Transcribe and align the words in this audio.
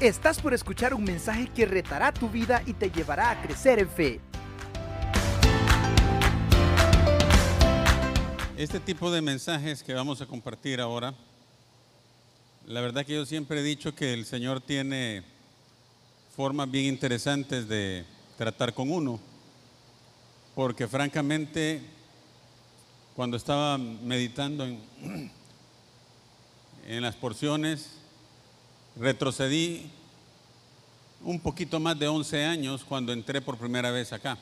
Estás 0.00 0.40
por 0.40 0.54
escuchar 0.54 0.94
un 0.94 1.02
mensaje 1.02 1.48
que 1.48 1.66
retará 1.66 2.12
tu 2.12 2.28
vida 2.28 2.62
y 2.66 2.72
te 2.72 2.88
llevará 2.88 3.32
a 3.32 3.42
crecer 3.42 3.80
en 3.80 3.88
fe. 3.88 4.20
Este 8.56 8.78
tipo 8.78 9.10
de 9.10 9.20
mensajes 9.20 9.82
que 9.82 9.94
vamos 9.94 10.20
a 10.20 10.26
compartir 10.26 10.80
ahora, 10.80 11.14
la 12.64 12.80
verdad 12.80 13.04
que 13.04 13.14
yo 13.14 13.26
siempre 13.26 13.58
he 13.58 13.62
dicho 13.64 13.92
que 13.96 14.14
el 14.14 14.24
Señor 14.24 14.60
tiene 14.60 15.24
formas 16.36 16.70
bien 16.70 16.84
interesantes 16.84 17.66
de 17.66 18.04
tratar 18.36 18.74
con 18.74 18.92
uno, 18.92 19.18
porque 20.54 20.86
francamente 20.86 21.82
cuando 23.16 23.36
estaba 23.36 23.76
meditando 23.78 24.64
en, 24.64 24.80
en 26.86 27.02
las 27.02 27.16
porciones, 27.16 27.98
retrocedí 28.98 29.90
un 31.22 31.40
poquito 31.40 31.80
más 31.80 31.98
de 31.98 32.08
11 32.08 32.44
años 32.44 32.84
cuando 32.84 33.12
entré 33.12 33.40
por 33.40 33.58
primera 33.58 33.90
vez 33.90 34.12
acá. 34.12 34.38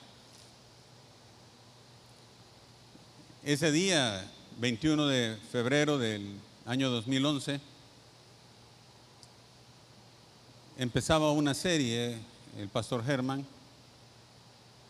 Ese 3.43 3.71
día, 3.71 4.29
21 4.59 5.07
de 5.07 5.39
febrero 5.51 5.99
del 5.99 6.37
año 6.67 6.91
2011, 6.91 7.61
empezaba 10.79 11.31
una 11.31 11.55
serie, 11.55 12.19
el 12.59 12.69
pastor 12.69 13.05
Germán, 13.05 13.47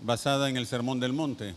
basada 0.01 0.49
en 0.49 0.57
el 0.57 0.67
Sermón 0.67 1.01
del 1.01 1.13
Monte. 1.13 1.55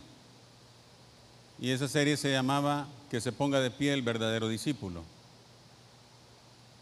Y 1.59 1.71
esa 1.71 1.87
serie 1.87 2.15
se 2.17 2.31
llamaba 2.31 2.87
Que 3.09 3.19
se 3.19 3.31
ponga 3.31 3.59
de 3.59 3.71
pie 3.71 3.93
el 3.93 4.01
verdadero 4.01 4.47
discípulo. 4.47 5.03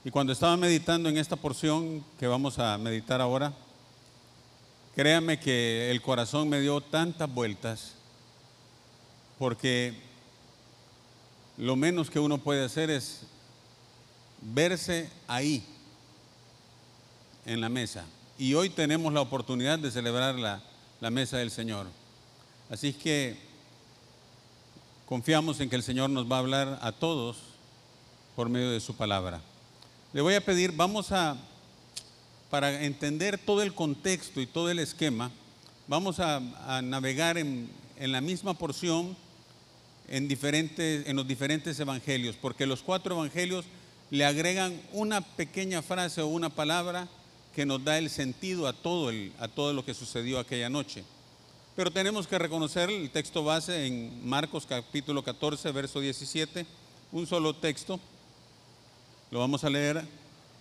Y 0.08 0.10
cuando 0.10 0.32
estaba 0.32 0.56
meditando 0.56 1.10
en 1.10 1.18
esta 1.18 1.36
porción 1.36 2.02
que 2.18 2.28
vamos 2.28 2.60
a 2.60 2.78
meditar 2.78 3.20
ahora, 3.20 3.52
créame 4.96 5.38
que 5.38 5.92
el 5.92 6.02
corazón 6.02 6.48
me 6.48 6.62
dio 6.62 6.80
tantas 6.80 7.30
vueltas, 7.30 7.92
porque 9.38 9.96
lo 11.58 11.76
menos 11.76 12.10
que 12.10 12.22
uno 12.22 12.38
puede 12.38 12.64
hacer 12.64 12.90
es 12.90 13.24
verse 14.40 15.10
ahí, 15.28 15.62
en 17.46 17.60
la 17.60 17.68
mesa. 17.68 18.06
Y 18.38 18.54
hoy 18.54 18.70
tenemos 18.70 19.12
la 19.12 19.20
oportunidad 19.20 19.78
de 19.78 19.92
celebrar 19.92 20.36
la, 20.36 20.64
la 21.02 21.10
mesa 21.10 21.36
del 21.36 21.52
Señor. 21.52 21.86
Así 22.70 22.94
que 22.94 23.38
confiamos 25.06 25.60
en 25.60 25.70
que 25.70 25.76
el 25.76 25.84
Señor 25.84 26.10
nos 26.10 26.32
va 26.32 26.38
a 26.38 26.40
hablar 26.40 26.80
a 26.82 26.94
todos 26.94 27.40
por 28.38 28.48
medio 28.48 28.72
de 28.72 28.80
su 28.80 28.96
palabra. 28.96 29.42
Le 30.18 30.24
voy 30.24 30.34
a 30.34 30.44
pedir, 30.44 30.72
vamos 30.72 31.12
a, 31.12 31.38
para 32.50 32.84
entender 32.84 33.38
todo 33.38 33.62
el 33.62 33.76
contexto 33.76 34.42
y 34.42 34.48
todo 34.48 34.72
el 34.72 34.80
esquema, 34.80 35.30
vamos 35.88 36.20
a, 36.20 36.40
navegar 36.82 37.38
en, 37.38 37.70
en, 38.00 38.12
la 38.12 38.20
misma 38.20 38.56
porción 38.56 39.16
en, 40.08 40.28
diferentes, 40.28 41.08
en 41.08 41.18
los 41.18 41.28
diferentes 41.28 41.80
evangelios, 41.80 42.36
porque 42.36 42.66
los 42.66 42.82
cuatro 42.82 43.14
evangelios 43.14 43.66
le 44.10 44.26
agregan 44.26 44.82
una 44.92 45.22
pequeña 45.22 45.84
frase 45.84 46.20
o 46.22 46.28
una 46.30 46.50
palabra 46.50 47.08
que 47.54 47.68
nos 47.68 47.84
da 47.84 48.00
el 48.00 48.10
sentido 48.10 48.66
a 48.66 48.74
todo, 48.74 49.12
el, 49.12 49.32
a 49.38 49.48
todo 49.48 49.72
lo 49.72 49.86
que 49.86 49.94
sucedió 49.94 50.40
aquella 50.40 50.68
noche. 50.68 51.04
Pero 51.76 51.92
tenemos 51.92 52.26
que 52.26 52.40
reconocer 52.40 52.90
el 52.90 53.12
texto 53.12 53.44
base 53.44 53.86
en 53.86 54.28
Marcos 54.28 54.66
capítulo 54.66 55.24
14, 55.24 55.72
verso 55.74 56.00
17, 56.00 56.66
un 57.12 57.28
solo 57.28 57.54
texto. 57.54 58.00
Lo 59.30 59.40
vamos 59.40 59.64
a 59.64 59.70
leer 59.70 60.06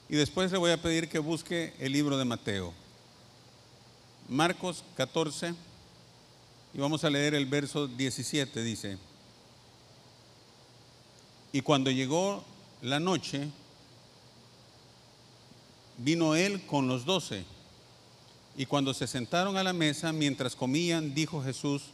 y 0.08 0.16
después 0.16 0.50
le 0.50 0.58
voy 0.58 0.72
a 0.72 0.82
pedir 0.82 1.08
que 1.08 1.20
busque 1.20 1.72
el 1.78 1.92
libro 1.92 2.18
de 2.18 2.24
Mateo. 2.24 2.72
Marcos 4.28 4.82
14 4.96 5.54
y 6.74 6.78
vamos 6.78 7.04
a 7.04 7.10
leer 7.10 7.34
el 7.34 7.46
verso 7.46 7.86
17, 7.86 8.62
dice, 8.62 8.98
y 11.52 11.62
cuando 11.62 11.90
llegó 11.90 12.44
la 12.82 13.00
noche, 13.00 13.48
vino 15.96 16.34
él 16.34 16.66
con 16.66 16.88
los 16.88 17.06
doce. 17.06 17.44
Y 18.58 18.66
cuando 18.66 18.92
se 18.94 19.06
sentaron 19.06 19.56
a 19.56 19.62
la 19.62 19.72
mesa, 19.72 20.12
mientras 20.12 20.56
comían, 20.56 21.14
dijo 21.14 21.42
Jesús, 21.42 21.84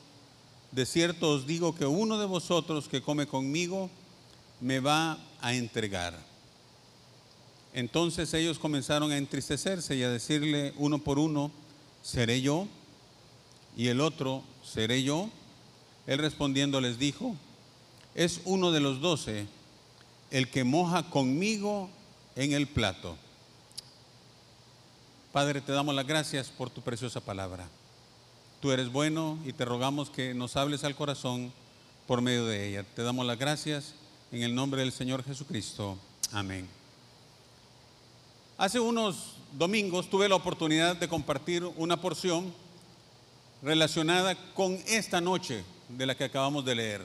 de 0.72 0.86
cierto 0.86 1.30
os 1.30 1.46
digo 1.46 1.74
que 1.74 1.86
uno 1.86 2.18
de 2.18 2.26
vosotros 2.26 2.88
que 2.88 3.02
come 3.02 3.26
conmigo 3.26 3.90
me 4.60 4.80
va 4.80 5.18
a 5.40 5.54
entregar. 5.54 6.31
Entonces 7.74 8.32
ellos 8.34 8.58
comenzaron 8.58 9.12
a 9.12 9.16
entristecerse 9.16 9.96
y 9.96 10.02
a 10.02 10.10
decirle 10.10 10.74
uno 10.76 10.98
por 10.98 11.18
uno, 11.18 11.50
¿seré 12.02 12.42
yo? 12.42 12.66
Y 13.76 13.88
el 13.88 14.00
otro, 14.00 14.42
¿seré 14.62 15.02
yo? 15.02 15.30
Él 16.06 16.18
respondiendo 16.18 16.80
les 16.80 16.98
dijo, 16.98 17.34
es 18.14 18.42
uno 18.44 18.72
de 18.72 18.80
los 18.80 19.00
doce 19.00 19.46
el 20.30 20.50
que 20.50 20.64
moja 20.64 21.08
conmigo 21.10 21.88
en 22.36 22.52
el 22.52 22.66
plato. 22.66 23.16
Padre, 25.32 25.62
te 25.62 25.72
damos 25.72 25.94
las 25.94 26.06
gracias 26.06 26.48
por 26.48 26.68
tu 26.68 26.82
preciosa 26.82 27.20
palabra. 27.20 27.68
Tú 28.60 28.70
eres 28.70 28.92
bueno 28.92 29.38
y 29.46 29.52
te 29.52 29.64
rogamos 29.64 30.10
que 30.10 30.34
nos 30.34 30.56
hables 30.56 30.84
al 30.84 30.94
corazón 30.94 31.52
por 32.06 32.20
medio 32.20 32.44
de 32.46 32.68
ella. 32.68 32.84
Te 32.94 33.02
damos 33.02 33.24
las 33.26 33.38
gracias 33.38 33.94
en 34.30 34.42
el 34.42 34.54
nombre 34.54 34.82
del 34.82 34.92
Señor 34.92 35.24
Jesucristo. 35.24 35.98
Amén. 36.32 36.81
Hace 38.58 38.78
unos 38.78 39.34
domingos 39.52 40.08
tuve 40.08 40.28
la 40.28 40.34
oportunidad 40.34 40.96
de 40.96 41.08
compartir 41.08 41.64
una 41.76 42.00
porción 42.00 42.52
relacionada 43.62 44.36
con 44.54 44.74
esta 44.86 45.20
noche 45.20 45.64
de 45.88 46.06
la 46.06 46.14
que 46.14 46.24
acabamos 46.24 46.64
de 46.64 46.74
leer. 46.74 47.02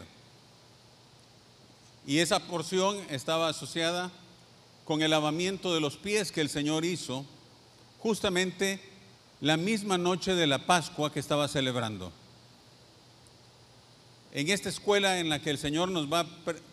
Y 2.06 2.20
esa 2.20 2.40
porción 2.40 2.98
estaba 3.10 3.50
asociada 3.50 4.12
con 4.86 5.02
el 5.02 5.12
lavamiento 5.12 5.74
de 5.74 5.82
los 5.82 5.98
pies 5.98 6.32
que 6.32 6.42
el 6.42 6.50
Señor 6.50 6.86
hizo 6.86 7.26
justamente 8.00 8.80
la 9.42 9.58
misma 9.58 9.98
noche 9.98 10.36
de 10.36 10.48
la 10.48 10.66
Pascua 10.66 11.12
que 11.12 11.20
estaba 11.20 11.48
celebrando. 11.48 12.12
En 14.32 14.50
esta 14.50 14.70
escuela 14.70 15.20
en 15.20 15.30
la 15.30 15.42
que 15.42 15.50
el 15.50 15.58
Señor 15.58 15.90
nos 15.90 16.12
va 16.12 16.26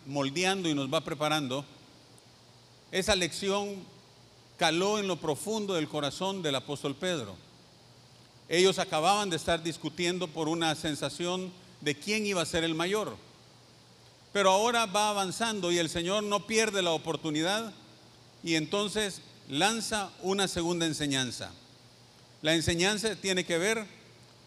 moldeando 0.05 0.69
y 0.69 0.73
nos 0.73 0.93
va 0.93 1.01
preparando, 1.01 1.65
esa 2.91 3.15
lección 3.15 3.83
caló 4.57 4.99
en 4.99 5.07
lo 5.07 5.17
profundo 5.17 5.73
del 5.73 5.87
corazón 5.87 6.41
del 6.41 6.55
apóstol 6.55 6.95
Pedro. 6.95 7.35
Ellos 8.47 8.79
acababan 8.79 9.29
de 9.29 9.37
estar 9.37 9.63
discutiendo 9.63 10.27
por 10.27 10.47
una 10.47 10.75
sensación 10.75 11.51
de 11.81 11.95
quién 11.95 12.25
iba 12.25 12.41
a 12.41 12.45
ser 12.45 12.63
el 12.63 12.75
mayor. 12.75 13.15
Pero 14.33 14.51
ahora 14.51 14.85
va 14.85 15.09
avanzando 15.09 15.71
y 15.71 15.77
el 15.77 15.89
Señor 15.89 16.23
no 16.23 16.45
pierde 16.45 16.81
la 16.81 16.91
oportunidad 16.91 17.73
y 18.43 18.55
entonces 18.55 19.21
lanza 19.49 20.11
una 20.21 20.47
segunda 20.47 20.85
enseñanza. 20.85 21.51
La 22.41 22.53
enseñanza 22.53 23.15
tiene 23.15 23.45
que 23.45 23.57
ver 23.57 23.85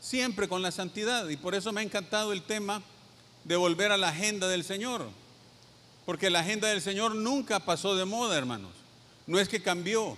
siempre 0.00 0.48
con 0.48 0.62
la 0.62 0.70
santidad 0.70 1.28
y 1.28 1.36
por 1.36 1.54
eso 1.54 1.72
me 1.72 1.80
ha 1.80 1.84
encantado 1.84 2.32
el 2.32 2.42
tema 2.42 2.82
de 3.44 3.56
volver 3.56 3.90
a 3.90 3.96
la 3.96 4.10
agenda 4.10 4.46
del 4.48 4.62
Señor. 4.62 5.08
Porque 6.06 6.30
la 6.30 6.40
agenda 6.40 6.68
del 6.68 6.80
Señor 6.80 7.14
nunca 7.14 7.60
pasó 7.60 7.96
de 7.96 8.04
moda, 8.04 8.38
hermanos. 8.38 8.72
No 9.28 9.38
es 9.38 9.48
que 9.48 9.62
cambió. 9.62 10.16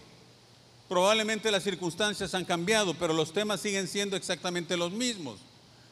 Probablemente 0.89 1.51
las 1.51 1.65
circunstancias 1.65 2.33
han 2.33 2.45
cambiado, 2.45 2.95
pero 2.95 3.13
los 3.13 3.33
temas 3.33 3.61
siguen 3.61 3.89
siendo 3.89 4.17
exactamente 4.17 4.77
los 4.77 4.93
mismos. 4.93 5.41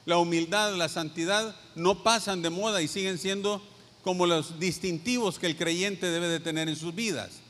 La 0.07 0.19
humildad, 0.19 0.75
la 0.77 0.89
santidad 0.89 1.55
no 1.75 2.05
pasan 2.05 2.43
de 2.43 2.51
moda 2.51 2.81
y 2.81 2.89
siguen 2.89 3.19
siendo 3.19 3.61
como 4.03 4.25
los 4.25 4.59
distintivos 4.61 5.39
que 5.39 5.47
el 5.47 5.57
creyente 5.57 6.07
debe 6.07 6.29
de 6.29 6.39
tener 6.39 6.69
en 6.69 6.77
sus 6.77 6.95
vidas. 6.95 7.41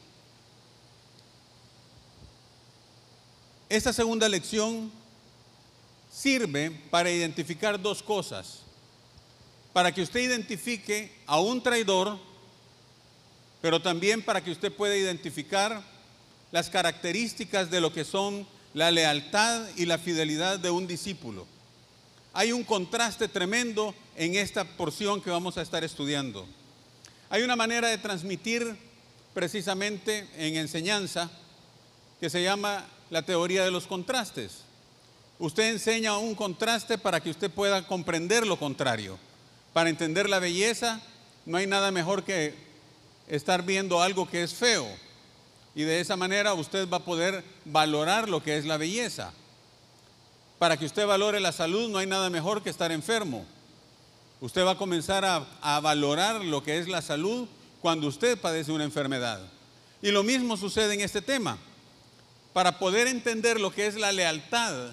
Esta 3.68 3.92
segunda 3.92 4.26
lección 4.26 4.90
sirve 6.10 6.70
para 6.90 7.10
identificar 7.10 7.80
dos 7.80 8.02
cosas. 8.02 8.60
Para 9.74 9.92
que 9.92 10.00
usted 10.00 10.20
identifique 10.20 11.12
a 11.26 11.38
un 11.38 11.62
traidor, 11.62 12.18
pero 13.60 13.82
también 13.82 14.22
para 14.22 14.42
que 14.42 14.50
usted 14.50 14.72
pueda 14.72 14.96
identificar 14.96 15.82
las 16.52 16.70
características 16.70 17.70
de 17.70 17.80
lo 17.80 17.92
que 17.92 18.04
son 18.04 18.46
la 18.74 18.90
lealtad 18.90 19.66
y 19.76 19.86
la 19.86 19.98
fidelidad 19.98 20.58
de 20.58 20.70
un 20.70 20.86
discípulo. 20.86 21.46
Hay 22.32 22.52
un 22.52 22.64
contraste 22.64 23.28
tremendo 23.28 23.94
en 24.16 24.36
esta 24.36 24.64
porción 24.64 25.20
que 25.20 25.30
vamos 25.30 25.58
a 25.58 25.62
estar 25.62 25.82
estudiando. 25.82 26.46
Hay 27.30 27.42
una 27.42 27.56
manera 27.56 27.88
de 27.88 27.98
transmitir 27.98 28.76
precisamente 29.34 30.28
en 30.36 30.56
enseñanza 30.56 31.30
que 32.20 32.30
se 32.30 32.42
llama 32.42 32.86
la 33.10 33.22
teoría 33.22 33.64
de 33.64 33.70
los 33.70 33.86
contrastes. 33.86 34.62
Usted 35.38 35.70
enseña 35.70 36.18
un 36.18 36.34
contraste 36.34 36.98
para 36.98 37.20
que 37.20 37.30
usted 37.30 37.50
pueda 37.50 37.86
comprender 37.86 38.46
lo 38.46 38.58
contrario. 38.58 39.18
Para 39.72 39.90
entender 39.90 40.28
la 40.28 40.38
belleza, 40.38 41.00
no 41.46 41.56
hay 41.56 41.66
nada 41.66 41.90
mejor 41.90 42.24
que 42.24 42.67
estar 43.28 43.64
viendo 43.64 44.00
algo 44.02 44.28
que 44.28 44.42
es 44.42 44.54
feo. 44.54 44.86
Y 45.74 45.82
de 45.82 46.00
esa 46.00 46.16
manera 46.16 46.54
usted 46.54 46.88
va 46.88 46.98
a 46.98 47.04
poder 47.04 47.44
valorar 47.64 48.28
lo 48.28 48.42
que 48.42 48.56
es 48.56 48.66
la 48.66 48.76
belleza. 48.76 49.32
Para 50.58 50.76
que 50.76 50.86
usted 50.86 51.06
valore 51.06 51.38
la 51.38 51.52
salud 51.52 51.88
no 51.88 51.98
hay 51.98 52.06
nada 52.06 52.30
mejor 52.30 52.62
que 52.62 52.70
estar 52.70 52.90
enfermo. 52.90 53.46
Usted 54.40 54.64
va 54.64 54.72
a 54.72 54.78
comenzar 54.78 55.24
a, 55.24 55.80
valorar 55.80 56.44
lo 56.44 56.62
que 56.62 56.78
es 56.78 56.88
la 56.88 57.02
salud 57.02 57.48
cuando 57.80 58.06
usted 58.06 58.38
padece 58.40 58.72
una 58.72 58.84
enfermedad. 58.84 59.40
Y 60.02 60.10
lo 60.10 60.22
mismo 60.22 60.56
sucede 60.56 60.94
en 60.94 61.00
este 61.00 61.22
tema. 61.22 61.58
Para 62.52 62.78
poder 62.78 63.06
entender 63.06 63.60
lo 63.60 63.70
que 63.70 63.86
es 63.86 63.94
la 63.94 64.10
lealtad 64.10 64.92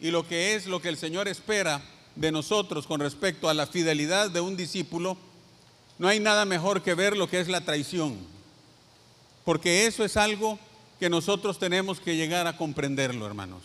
y 0.00 0.10
lo 0.10 0.26
que 0.26 0.54
es 0.54 0.66
lo 0.66 0.80
que 0.80 0.88
el 0.88 0.96
Señor 0.96 1.28
espera 1.28 1.82
de 2.14 2.30
nosotros 2.30 2.86
con 2.86 3.00
respecto 3.00 3.48
a 3.48 3.54
la 3.54 3.66
fidelidad 3.66 4.30
de 4.30 4.40
un 4.40 4.56
discípulo, 4.56 5.18
no 5.98 6.08
hay 6.08 6.20
nada 6.20 6.44
mejor 6.44 6.82
que 6.82 6.94
ver 6.94 7.16
lo 7.16 7.28
que 7.28 7.40
es 7.40 7.48
la 7.48 7.60
traición, 7.60 8.16
porque 9.44 9.86
eso 9.86 10.04
es 10.04 10.16
algo 10.16 10.58
que 10.98 11.08
nosotros 11.08 11.58
tenemos 11.58 12.00
que 12.00 12.16
llegar 12.16 12.46
a 12.46 12.56
comprenderlo, 12.56 13.26
hermanos. 13.26 13.62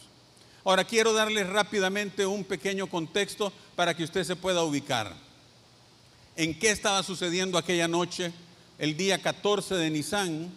Ahora 0.64 0.84
quiero 0.84 1.14
darles 1.14 1.48
rápidamente 1.48 2.26
un 2.26 2.44
pequeño 2.44 2.88
contexto 2.88 3.52
para 3.76 3.96
que 3.96 4.04
usted 4.04 4.24
se 4.24 4.36
pueda 4.36 4.64
ubicar. 4.64 5.16
¿En 6.36 6.58
qué 6.58 6.72
estaba 6.72 7.02
sucediendo 7.04 7.58
aquella 7.58 7.88
noche, 7.88 8.32
el 8.78 8.96
día 8.96 9.22
14 9.22 9.76
de 9.76 9.90
Nisan, 9.90 10.52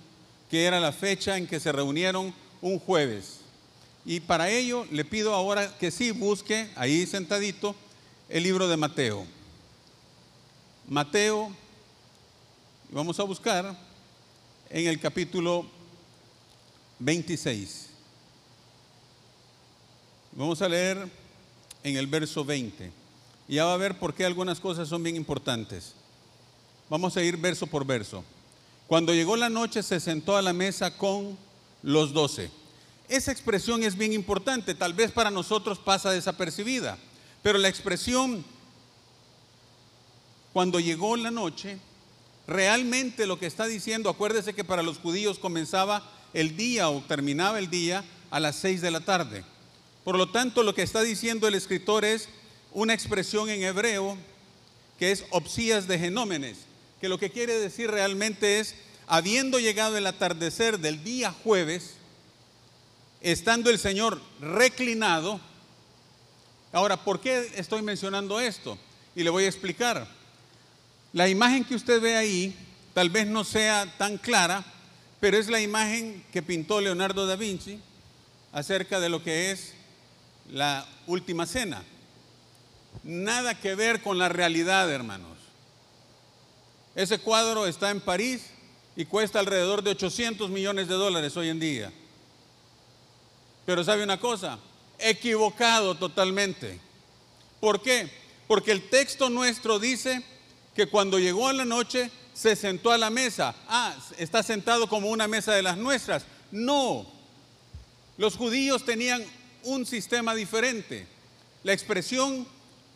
que 0.51 0.65
era 0.65 0.81
la 0.81 0.93
fecha 0.93 1.37
en 1.37 1.47
que 1.47 1.61
se 1.61 1.73
reunieron 1.73 2.35
un 2.61 2.79
jueves? 2.79 3.39
Y 4.05 4.21
para 4.21 4.51
ello 4.51 4.87
le 4.91 5.05
pido 5.05 5.35
ahora 5.35 5.77
que 5.79 5.91
sí 5.91 6.11
busque 6.11 6.69
ahí 6.75 7.07
sentadito 7.07 7.75
el 8.29 8.43
libro 8.43 8.67
de 8.67 8.77
Mateo. 8.77 9.25
Mateo, 10.89 11.55
vamos 12.93 13.19
a 13.19 13.25
buscar 13.25 13.75
en 14.69 14.87
el 14.87 15.01
capítulo 15.01 15.67
26. 16.99 17.89
Vamos 20.33 20.61
a 20.61 20.69
leer 20.69 21.09
en 21.83 21.97
el 21.97 22.07
verso 22.07 22.45
20. 22.45 22.93
Y 23.49 23.55
ya 23.55 23.65
va 23.65 23.75
a 23.75 23.79
ver 23.79 23.99
por 23.99 24.15
qué 24.15 24.25
algunas 24.25 24.61
cosas 24.61 24.89
son 24.89 25.03
bien 25.03 25.17
importantes. 25.17 25.95
Vamos 26.91 27.17
a 27.17 27.23
ir 27.23 27.37
verso 27.39 27.67
por 27.67 27.87
verso. 27.87 28.23
Cuando 28.87 29.15
llegó 29.15 29.37
la 29.37 29.49
noche 29.49 29.83
se 29.83 29.99
sentó 29.99 30.37
a 30.37 30.43
la 30.43 30.53
mesa 30.53 30.97
con 30.97 31.37
los 31.83 32.13
doce. 32.13 32.51
Esa 33.09 33.33
expresión 33.33 33.83
es 33.83 33.97
bien 33.97 34.13
importante, 34.13 34.75
tal 34.75 34.93
vez 34.93 35.11
para 35.11 35.31
nosotros 35.31 35.79
pasa 35.79 36.11
desapercibida, 36.11 36.99
pero 37.43 37.59
la 37.59 37.69
expresión 37.69 38.45
cuando 40.53 40.81
llegó 40.81 41.17
la 41.17 41.31
noche, 41.31 41.79
realmente 42.47 43.27
lo 43.27 43.39
que 43.39 43.47
está 43.47 43.67
diciendo, 43.67 44.11
acuérdese 44.11 44.55
que 44.55 44.65
para 44.65 44.83
los 44.83 44.99
judíos 44.99 45.39
comenzaba 45.39 46.03
el 46.35 46.57
día 46.57 46.89
o 46.89 47.03
terminaba 47.03 47.59
el 47.59 47.71
día 47.71 48.05
a 48.31 48.41
las 48.41 48.57
seis 48.57 48.81
de 48.81 48.91
la 48.91 49.01
tarde. 49.01 49.45
Por 50.05 50.17
lo 50.17 50.31
tanto, 50.31 50.63
lo 50.63 50.75
que 50.75 50.83
está 50.83 51.03
diciendo 51.03 51.47
el 51.47 51.55
escritor 51.55 52.05
es 52.05 52.29
una 52.73 52.95
expresión 52.95 53.51
en 53.51 53.63
hebreo 53.63 54.17
que 54.99 55.13
es 55.13 55.25
opsías 55.31 55.87
de 55.87 55.99
genómenes, 55.99 56.59
que 57.01 57.09
lo 57.09 57.19
que 57.19 57.31
quiere 57.31 57.59
decir 57.59 57.91
realmente 57.91 58.61
es, 58.61 58.75
habiendo 59.07 59.59
llegado 59.59 59.97
el 59.97 60.07
atardecer 60.07 60.79
del 60.79 61.03
día 61.05 61.33
jueves, 61.45 61.95
estando 63.21 63.71
el 63.71 63.79
Señor 63.79 64.21
reclinado. 64.41 65.41
Ahora, 66.73 67.05
¿por 67.05 67.21
qué 67.21 67.53
estoy 67.57 67.83
mencionando 67.83 68.41
esto? 68.41 68.79
Y 69.15 69.23
le 69.23 69.31
voy 69.31 69.45
a 69.45 69.49
explicar. 69.49 70.22
La 71.13 71.29
imagen 71.29 71.65
que 71.65 71.75
usted 71.75 72.01
ve 72.01 72.17
ahí 72.17 72.57
tal 72.95 73.11
vez 73.11 73.27
no 73.27 73.45
sea 73.45 73.87
tan 73.99 74.17
clara, 74.17 74.65
pero 75.21 75.37
es 75.37 75.49
la 75.49 75.61
imagen 75.61 76.25
que 76.33 76.43
pintó 76.43 76.81
Leonardo 76.81 77.27
da 77.27 77.37
Vinci 77.37 77.79
acerca 78.53 78.99
de 78.99 79.09
lo 79.09 79.23
que 79.23 79.51
es 79.51 79.75
la 80.51 80.87
última 81.07 81.47
cena. 81.47 81.83
Nada 83.03 83.59
que 83.59 83.75
ver 83.75 84.03
con 84.03 84.19
la 84.19 84.29
realidad, 84.29 84.91
hermanos. 84.91 85.39
Ese 86.95 87.19
cuadro 87.19 87.67
está 87.67 87.91
en 87.91 88.01
París 88.01 88.51
y 88.97 89.05
cuesta 89.05 89.39
alrededor 89.39 89.83
de 89.83 89.91
800 89.91 90.51
millones 90.51 90.89
de 90.89 90.95
dólares 90.95 91.37
hoy 91.37 91.49
en 91.49 91.61
día. 91.61 91.93
Pero 93.65 93.85
sabe 93.85 94.03
una 94.03 94.19
cosa, 94.19 94.59
equivocado 94.99 95.95
totalmente. 95.95 96.81
¿Por 97.61 97.81
qué? 97.81 98.11
Porque 98.47 98.73
el 98.73 98.89
texto 98.89 99.31
nuestro 99.31 99.79
dice 99.79 100.23
que 100.75 100.87
cuando 100.87 101.19
llegó 101.19 101.49
a 101.49 101.53
la 101.53 101.65
noche 101.65 102.11
se 102.35 102.57
sentó 102.57 102.93
a 102.93 102.99
la 102.99 103.11
mesa. 103.11 103.55
Ah, 103.69 103.95
está 104.19 104.43
sentado 104.43 104.89
como 104.89 105.11
una 105.11 105.29
mesa 105.29 105.53
de 105.53 105.63
las 105.63 105.77
nuestras. 105.77 106.25
No, 106.51 107.07
los 108.17 108.37
judíos 108.37 108.85
tenían 108.85 109.25
un 109.65 109.87
sistema 109.87 110.35
diferente. 110.35 111.07
La 111.63 111.73
expresión 111.73 112.47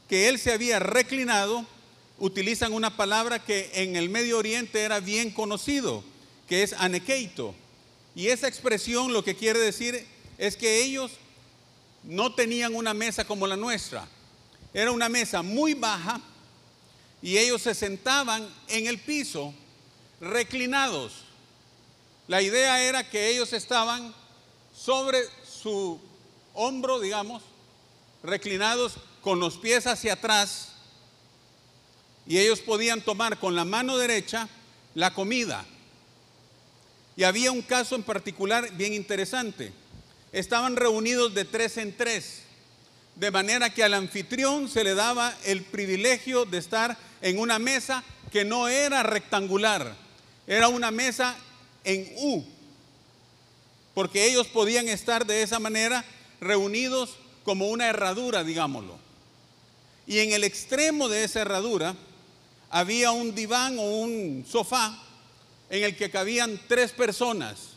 que 0.08 0.28
él 0.28 0.38
se 0.38 0.52
había 0.52 0.78
reclinado, 0.78 1.67
utilizan 2.19 2.73
una 2.73 2.96
palabra 2.96 3.44
que 3.44 3.70
en 3.75 3.96
el 3.96 4.08
Medio 4.08 4.38
Oriente 4.38 4.82
era 4.82 5.00
bien 5.00 5.31
conocido, 5.31 6.02
que 6.49 6.62
es 6.62 6.73
anekeito. 6.75 7.55
Y 8.14 8.28
esa 8.28 8.49
expresión 8.49 9.12
lo 9.12 9.23
que 9.23 9.37
quiere 9.37 9.58
decir 9.58 10.06
es 10.38 10.56
que 10.56 10.82
ellos 10.82 11.12
no 12.05 12.34
tenían 12.34 12.75
una 12.75 12.94
mesa 12.94 13.25
como 13.25 13.46
la 13.46 13.56
nuestra. 13.56 14.08
Era 14.73 14.93
una 14.93 15.08
mesa 15.08 15.43
muy 15.43 15.75
baja 15.75 16.20
y 17.26 17.38
ellos 17.38 17.61
se 17.62 17.75
sentaban 17.75 18.49
en 18.69 18.87
el 18.87 19.00
piso 19.00 19.52
reclinados. 20.20 21.25
La 22.28 22.40
idea 22.40 22.81
era 22.81 23.11
que 23.11 23.28
ellos 23.28 23.52
estaban 23.52 24.14
sobre 24.73 25.19
su 25.44 25.99
hombro, 26.55 27.00
digamos, 27.00 27.43
reclinados 28.23 28.99
con 29.23 29.40
los 29.40 29.56
pies 29.56 29.88
hacia 29.88 30.12
atrás 30.12 30.75
y 32.28 32.38
ellos 32.38 32.61
podían 32.61 33.00
tomar 33.00 33.40
con 33.40 33.56
la 33.56 33.64
mano 33.64 33.99
derecha 33.99 34.49
la 34.94 35.12
comida. 35.12 35.67
Y 37.17 37.25
había 37.25 37.50
un 37.50 37.62
caso 37.62 37.96
en 37.96 38.05
particular 38.05 38.70
bien 38.76 38.94
interesante 38.94 39.73
estaban 40.31 40.76
reunidos 40.76 41.34
de 41.34 41.44
tres 41.44 41.76
en 41.76 41.96
tres, 41.96 42.43
de 43.17 43.32
manera 43.32 43.75
que 43.75 43.82
al 43.82 43.94
anfitrión 43.94 44.69
se 44.69 44.84
le 44.84 44.94
daba 44.94 45.37
el 45.44 45.62
privilegio 45.62 46.44
de 46.44 46.58
estar 46.58 46.96
en 47.21 47.39
una 47.39 47.59
mesa 47.59 48.03
que 48.31 48.45
no 48.45 48.69
era 48.69 49.03
rectangular, 49.03 49.95
era 50.47 50.69
una 50.69 50.91
mesa 50.91 51.37
en 51.85 52.12
U, 52.19 52.45
porque 53.95 54.26
ellos 54.26 54.47
podían 54.49 54.88
estar 54.88 55.26
de 55.26 55.43
esa 55.43 55.59
manera 55.59 56.05
reunidos 56.40 57.17
como 57.45 57.69
una 57.69 57.87
herradura, 57.87 58.45
digámoslo. 58.45 58.99
Y 60.07 60.19
en 60.19 60.33
el 60.33 60.45
extremo 60.45 61.09
de 61.09 61.25
esa 61.25 61.40
herradura 61.40 61.97
había 62.71 63.11
un 63.11 63.35
diván 63.35 63.79
o 63.79 63.83
un 63.83 64.45
sofá 64.49 65.02
en 65.71 65.85
el 65.85 65.97
que 65.97 66.11
cabían 66.11 66.61
tres 66.69 66.93
personas 66.93 67.76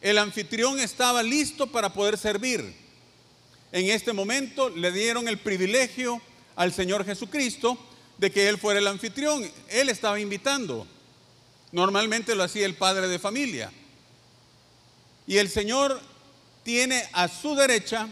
el 0.00 0.18
anfitrión 0.18 0.78
estaba 0.78 1.22
listo 1.22 1.66
para 1.66 1.92
poder 1.92 2.16
servir. 2.18 2.74
En 3.72 3.90
este 3.90 4.12
momento 4.12 4.70
le 4.70 4.92
dieron 4.92 5.28
el 5.28 5.38
privilegio 5.38 6.22
al 6.58 6.72
Señor 6.72 7.04
Jesucristo 7.04 7.78
de 8.18 8.32
que 8.32 8.48
Él 8.48 8.58
fuera 8.58 8.80
el 8.80 8.88
anfitrión. 8.88 9.48
Él 9.68 9.88
estaba 9.88 10.18
invitando. 10.18 10.88
Normalmente 11.70 12.34
lo 12.34 12.42
hacía 12.42 12.66
el 12.66 12.74
padre 12.74 13.06
de 13.06 13.20
familia. 13.20 13.70
Y 15.24 15.36
el 15.36 15.48
Señor 15.48 16.00
tiene 16.64 17.08
a 17.12 17.28
su 17.28 17.54
derecha 17.54 18.08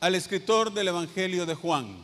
al 0.00 0.14
escritor 0.14 0.72
del 0.72 0.88
Evangelio 0.88 1.44
de 1.44 1.54
Juan, 1.54 1.94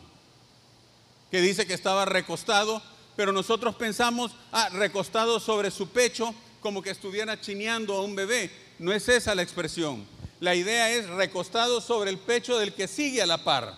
que 1.30 1.40
dice 1.40 1.66
que 1.66 1.72
estaba 1.72 2.04
recostado, 2.04 2.82
pero 3.16 3.32
nosotros 3.32 3.74
pensamos, 3.76 4.32
ah, 4.52 4.68
recostado 4.68 5.40
sobre 5.40 5.70
su 5.70 5.88
pecho, 5.88 6.34
como 6.60 6.82
que 6.82 6.90
estuviera 6.90 7.40
chineando 7.40 7.94
a 7.94 8.02
un 8.02 8.14
bebé. 8.14 8.50
No 8.78 8.92
es 8.92 9.08
esa 9.08 9.34
la 9.34 9.40
expresión. 9.40 10.06
La 10.40 10.54
idea 10.54 10.90
es 10.90 11.08
recostado 11.08 11.80
sobre 11.80 12.10
el 12.10 12.18
pecho 12.18 12.58
del 12.58 12.74
que 12.74 12.88
sigue 12.88 13.22
a 13.22 13.26
la 13.26 13.42
par. 13.42 13.76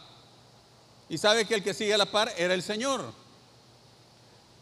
Y 1.08 1.18
sabe 1.18 1.46
que 1.46 1.54
el 1.54 1.62
que 1.62 1.74
sigue 1.74 1.94
a 1.94 1.98
la 1.98 2.06
par 2.06 2.32
era 2.36 2.54
el 2.54 2.62
Señor. 2.62 3.12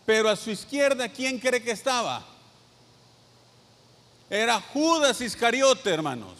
Pero 0.04 0.28
a 0.28 0.36
su 0.36 0.50
izquierda, 0.50 1.08
¿quién 1.08 1.38
cree 1.38 1.62
que 1.62 1.72
estaba? 1.72 2.24
Era 4.28 4.60
Judas 4.60 5.20
Iscariote, 5.20 5.90
hermanos. 5.90 6.34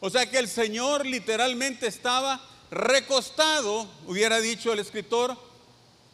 O 0.00 0.10
sea 0.10 0.28
que 0.28 0.38
el 0.38 0.48
Señor 0.48 1.06
literalmente 1.06 1.86
estaba 1.86 2.40
recostado, 2.70 3.86
hubiera 4.06 4.40
dicho 4.40 4.72
el 4.72 4.78
escritor, 4.78 5.36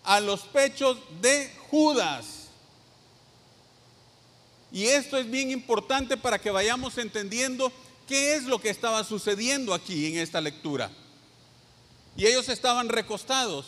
a 0.04 0.20
los 0.20 0.42
pechos 0.42 0.98
de 1.20 1.52
Judas. 1.70 2.46
Y 4.72 4.86
esto 4.86 5.16
es 5.16 5.30
bien 5.30 5.50
importante 5.50 6.16
para 6.16 6.38
que 6.38 6.50
vayamos 6.50 6.98
entendiendo 6.98 7.72
qué 8.06 8.34
es 8.34 8.44
lo 8.44 8.60
que 8.60 8.70
estaba 8.70 9.04
sucediendo 9.04 9.74
aquí 9.74 10.06
en 10.06 10.18
esta 10.18 10.40
lectura. 10.40 10.90
Y 12.16 12.26
ellos 12.26 12.48
estaban 12.48 12.88
recostados. 12.88 13.66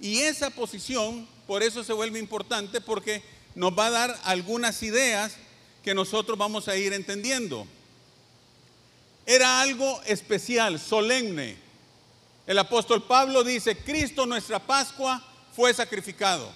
Y 0.00 0.20
esa 0.20 0.50
posición, 0.50 1.26
por 1.46 1.62
eso 1.62 1.82
se 1.82 1.92
vuelve 1.92 2.18
importante, 2.18 2.80
porque 2.80 3.22
nos 3.54 3.76
va 3.76 3.86
a 3.86 3.90
dar 3.90 4.20
algunas 4.24 4.82
ideas 4.82 5.32
que 5.82 5.94
nosotros 5.94 6.38
vamos 6.38 6.68
a 6.68 6.76
ir 6.76 6.92
entendiendo. 6.92 7.66
Era 9.26 9.60
algo 9.60 10.00
especial, 10.06 10.78
solemne. 10.78 11.56
El 12.46 12.58
apóstol 12.58 13.02
Pablo 13.02 13.44
dice, 13.44 13.76
Cristo 13.76 14.24
nuestra 14.24 14.58
Pascua 14.58 15.22
fue 15.54 15.74
sacrificado. 15.74 16.50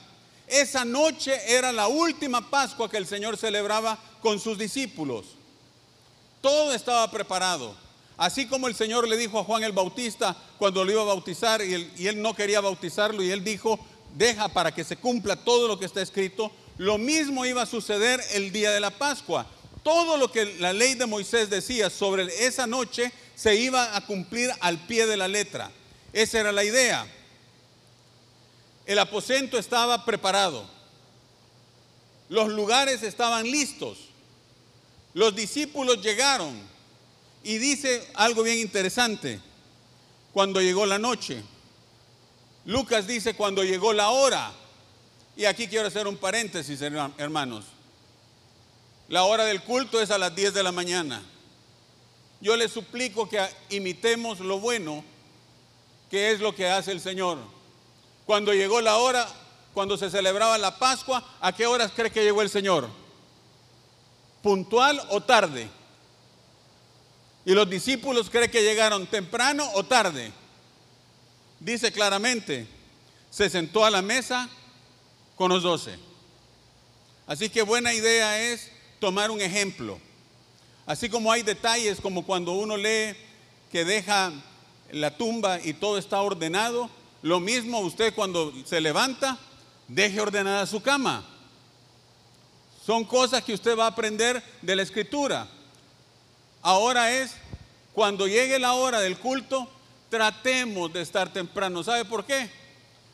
Esa 0.47 0.85
noche 0.85 1.35
era 1.47 1.73
la 1.73 1.89
última 1.89 2.49
Pascua 2.49 2.91
que 2.91 2.97
el 2.97 3.07
Señor 3.07 3.37
celebraba 3.37 3.99
con 4.21 4.39
sus 4.39 4.57
discípulos. 4.57 5.27
Todo 6.43 6.75
estaba 6.75 7.11
preparado. 7.11 7.75
Así 8.19 8.47
como 8.47 8.69
el 8.69 8.75
Señor 8.75 9.09
le 9.09 9.17
dijo 9.17 9.39
a 9.39 9.45
Juan 9.45 9.65
el 9.65 9.73
Bautista 9.73 10.37
cuando 10.59 10.85
lo 10.85 10.93
iba 10.93 11.01
a 11.01 11.07
bautizar 11.07 11.63
y 11.63 11.73
él, 11.73 11.93
y 11.97 12.09
él, 12.09 12.21
no 12.21 12.35
quería 12.35 12.61
bautizarlo 12.61 13.23
y 13.23 13.31
él 13.31 13.43
dijo, 13.43 13.81
deja 14.15 14.49
para 14.49 14.75
que 14.75 14.85
se 14.85 14.97
cumpla 14.97 15.37
todo 15.37 15.67
lo 15.67 15.79
que 15.79 15.87
está 15.87 16.03
escrito, 16.03 16.53
lo 16.79 16.99
mismo 16.99 17.47
iba 17.47 17.63
a 17.63 17.67
suceder 17.67 18.21
el 18.33 18.53
día 18.53 18.71
de 18.71 18.81
la 18.81 18.91
Pascua. 18.91 19.47
Todo 19.83 20.17
lo 20.17 20.31
que 20.31 20.45
la 20.59 20.73
ley 20.73 20.95
de 20.95 21.07
Moisés 21.07 21.49
decía 21.49 21.91
sobre 21.91 22.25
esa 22.45 22.67
noche 22.67 23.13
se 23.35 23.57
iba 23.57 23.97
a 23.97 24.07
cumplir 24.07 24.51
al 24.61 24.79
pie 24.87 25.07
de 25.07 25.17
la 25.17 25.29
letra. 25.29 25.71
Esa 26.13 26.41
era 26.41 26.53
la 26.53 26.65
idea. 26.65 27.07
El 28.85 28.99
aposento 28.99 29.59
estaba 29.59 30.05
preparado. 30.05 30.65
Los 32.29 32.49
lugares 32.49 33.03
estaban 33.03 33.45
listos. 33.51 34.12
Los 35.15 35.35
discípulos 35.35 36.03
llegaron. 36.03 36.61
Y 37.45 37.59
dice 37.59 38.09
algo 38.15 38.43
bien 38.43 38.59
interesante. 38.59 39.41
Cuando 40.33 40.61
llegó 40.61 40.87
la 40.87 40.99
noche. 40.99 41.43
Lucas 42.65 43.07
dice 43.07 43.35
cuando 43.35 43.65
llegó 43.65 43.93
la 43.93 44.11
hora. 44.11 44.53
Y 45.37 45.45
aquí 45.45 45.67
quiero 45.67 45.89
hacer 45.89 46.07
un 46.07 46.17
paréntesis, 46.17 46.81
hermanos. 46.83 47.65
La 49.09 49.25
hora 49.25 49.45
del 49.45 49.63
culto 49.63 50.01
es 50.01 50.11
a 50.11 50.19
las 50.19 50.35
10 50.35 50.55
de 50.55 50.63
la 50.63 50.73
mañana. 50.73 51.23
Yo 52.41 52.57
les 52.57 52.73
suplico 52.73 53.29
que 53.29 53.41
imitemos 53.71 54.41
lo 54.41 54.59
bueno, 54.59 55.05
que 56.11 56.33
es 56.33 56.41
lo 56.41 56.55
que 56.55 56.69
hace 56.69 56.93
el 56.93 57.01
Señor. 57.01 57.39
Cuando 58.27 58.53
llegó 58.53 58.81
la 58.81 58.97
hora, 58.97 59.29
cuando 59.75 59.97
se 59.97 60.11
celebraba 60.11 60.59
la 60.59 60.79
Pascua, 60.79 61.25
¿a 61.41 61.53
qué 61.53 61.67
horas 61.67 61.93
cree 61.95 62.11
que 62.11 62.25
llegó 62.25 62.43
el 62.43 62.51
Señor? 62.51 62.89
¿Puntual 64.43 65.01
o 65.11 65.23
tarde? 65.23 65.69
Y 67.45 67.53
los 67.53 67.69
discípulos 67.69 68.31
creen 68.31 68.51
que 68.51 68.63
llegaron 68.63 69.07
temprano 69.07 69.69
o 69.75 69.85
tarde. 69.85 70.33
Dice 71.59 71.93
claramente, 71.93 72.67
se 73.31 73.49
sentó 73.49 73.85
a 73.85 73.91
la 73.91 74.03
mesa 74.03 74.49
con 75.37 75.51
los 75.51 75.63
doce. 75.63 75.97
Así 77.27 77.49
que 77.49 77.63
buena 77.63 77.95
idea 77.95 78.41
es 78.53 78.71
tomar 78.99 79.31
un 79.31 79.41
ejemplo. 79.41 79.99
Así 80.87 81.09
como 81.09 81.31
hay 81.31 81.43
detalles 81.43 82.01
como 82.01 82.25
cuando 82.25 82.53
uno 82.53 82.77
lee 82.77 83.17
que 83.71 83.85
deja 83.85 84.33
la 84.91 85.17
tumba 85.17 85.61
y 85.61 85.73
todo 85.73 85.99
está 85.99 86.21
ordenado, 86.21 86.91
lo 87.23 87.41
mismo 87.41 87.79
usted 87.81 88.15
cuando 88.15 88.53
se 88.65 88.81
levanta, 88.81 89.39
deje 89.89 90.21
ordenada 90.21 90.67
su 90.67 90.83
cama. 90.83 91.25
Son 92.85 93.05
cosas 93.05 93.45
que 93.45 93.55
usted 93.55 93.79
va 93.79 93.85
a 93.85 93.89
aprender 93.89 94.43
de 94.61 94.77
la 94.77 94.83
escritura. 94.83 95.47
Ahora 96.63 97.13
es, 97.13 97.33
cuando 97.93 98.27
llegue 98.27 98.59
la 98.59 98.75
hora 98.75 99.01
del 99.01 99.19
culto, 99.19 99.69
tratemos 100.09 100.93
de 100.93 101.03
estar 101.03 101.33
temprano. 101.33 101.85
¿Sabe 101.85 102.05
por 102.05 102.25
qué? 102.25 102.51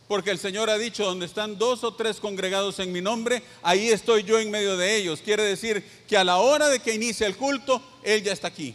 Porque 0.08 0.30
el 0.30 0.38
Señor 0.38 0.70
ha 0.70 0.78
dicho, 0.78 1.04
donde 1.04 1.26
están 1.26 1.58
dos 1.58 1.84
o 1.84 1.92
tres 1.92 2.18
congregados 2.18 2.78
en 2.78 2.92
mi 2.92 3.02
nombre, 3.02 3.42
ahí 3.62 3.90
estoy 3.90 4.22
yo 4.22 4.38
en 4.38 4.50
medio 4.50 4.78
de 4.78 4.96
ellos. 4.96 5.20
Quiere 5.20 5.42
decir 5.42 5.84
que 6.08 6.16
a 6.16 6.24
la 6.24 6.38
hora 6.38 6.68
de 6.68 6.80
que 6.80 6.94
inicie 6.94 7.26
el 7.26 7.36
culto, 7.36 7.82
Él 8.02 8.22
ya 8.22 8.32
está 8.32 8.48
aquí. 8.48 8.74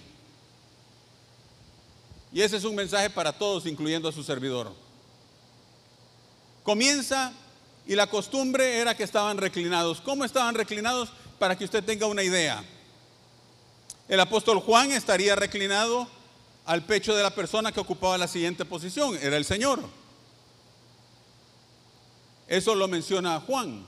Y 2.31 2.41
ese 2.41 2.57
es 2.57 2.63
un 2.63 2.75
mensaje 2.75 3.09
para 3.09 3.33
todos, 3.33 3.65
incluyendo 3.65 4.09
a 4.09 4.11
su 4.11 4.23
servidor. 4.23 4.71
Comienza 6.63 7.33
y 7.85 7.95
la 7.95 8.07
costumbre 8.07 8.77
era 8.77 8.95
que 8.95 9.03
estaban 9.03 9.37
reclinados. 9.37 10.01
¿Cómo 10.01 10.25
estaban 10.25 10.55
reclinados? 10.55 11.09
Para 11.39 11.57
que 11.57 11.65
usted 11.65 11.83
tenga 11.83 12.07
una 12.07 12.23
idea. 12.23 12.63
El 14.07 14.19
apóstol 14.19 14.59
Juan 14.59 14.91
estaría 14.91 15.35
reclinado 15.35 16.07
al 16.65 16.85
pecho 16.85 17.15
de 17.15 17.23
la 17.23 17.35
persona 17.35 17.71
que 17.71 17.79
ocupaba 17.79 18.17
la 18.17 18.27
siguiente 18.27 18.63
posición, 18.65 19.17
era 19.21 19.35
el 19.35 19.45
Señor. 19.45 19.81
Eso 22.47 22.75
lo 22.75 22.87
menciona 22.87 23.39
Juan. 23.41 23.85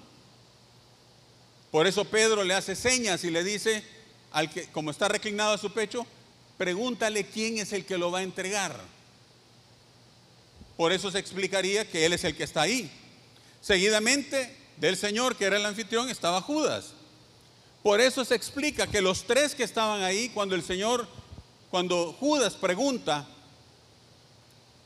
Por 1.71 1.87
eso 1.87 2.05
Pedro 2.05 2.43
le 2.43 2.53
hace 2.53 2.75
señas 2.75 3.23
y 3.23 3.31
le 3.31 3.43
dice, 3.43 3.83
al 4.31 4.49
que, 4.49 4.67
como 4.67 4.91
está 4.91 5.07
reclinado 5.07 5.53
a 5.53 5.57
su 5.57 5.71
pecho, 5.71 6.05
pregúntale 6.57 7.25
quién 7.27 7.57
es 7.57 7.73
el 7.73 7.85
que 7.85 7.97
lo 7.97 8.11
va 8.11 8.19
a 8.19 8.23
entregar. 8.23 8.79
Por 10.77 10.91
eso 10.91 11.11
se 11.11 11.19
explicaría 11.19 11.89
que 11.89 12.05
Él 12.05 12.13
es 12.13 12.23
el 12.23 12.35
que 12.35 12.43
está 12.43 12.61
ahí. 12.61 12.91
Seguidamente 13.65 14.55
del 14.77 14.95
Señor, 14.95 15.35
que 15.35 15.45
era 15.45 15.57
el 15.57 15.65
anfitrión, 15.65 16.07
estaba 16.07 16.39
Judas. 16.39 16.93
Por 17.81 17.99
eso 17.99 18.23
se 18.23 18.35
explica 18.35 18.85
que 18.85 19.01
los 19.01 19.23
tres 19.23 19.55
que 19.55 19.63
estaban 19.63 20.03
ahí, 20.03 20.29
cuando 20.29 20.53
el 20.53 20.61
Señor, 20.61 21.07
cuando 21.71 22.13
Judas 22.19 22.53
pregunta 22.53 23.27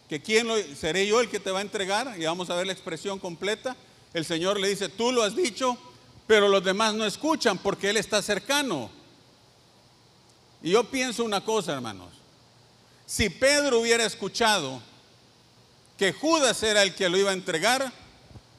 que 0.07 0.21
quién 0.21 0.47
seré 0.77 1.05
yo 1.05 1.19
el 1.19 1.29
que 1.29 1.41
te 1.41 1.51
va 1.51 1.59
a 1.59 1.61
entregar, 1.61 2.15
y 2.17 2.23
vamos 2.23 2.49
a 2.49 2.55
ver 2.55 2.67
la 2.67 2.71
expresión 2.71 3.19
completa, 3.19 3.75
el 4.13 4.23
Señor 4.23 4.57
le 4.57 4.69
dice, 4.69 4.87
tú 4.87 5.11
lo 5.11 5.23
has 5.23 5.35
dicho, 5.35 5.77
pero 6.25 6.47
los 6.47 6.63
demás 6.63 6.93
no 6.93 7.05
escuchan 7.05 7.57
porque 7.57 7.89
Él 7.89 7.97
está 7.97 8.21
cercano. 8.21 8.89
Y 10.63 10.71
yo 10.71 10.85
pienso 10.85 11.25
una 11.25 11.43
cosa, 11.43 11.73
hermanos, 11.73 12.13
si 13.05 13.29
Pedro 13.29 13.81
hubiera 13.81 14.05
escuchado 14.05 14.81
que 15.97 16.13
Judas 16.13 16.63
era 16.63 16.81
el 16.81 16.95
que 16.95 17.09
lo 17.09 17.17
iba 17.17 17.31
a 17.31 17.33
entregar, 17.33 17.91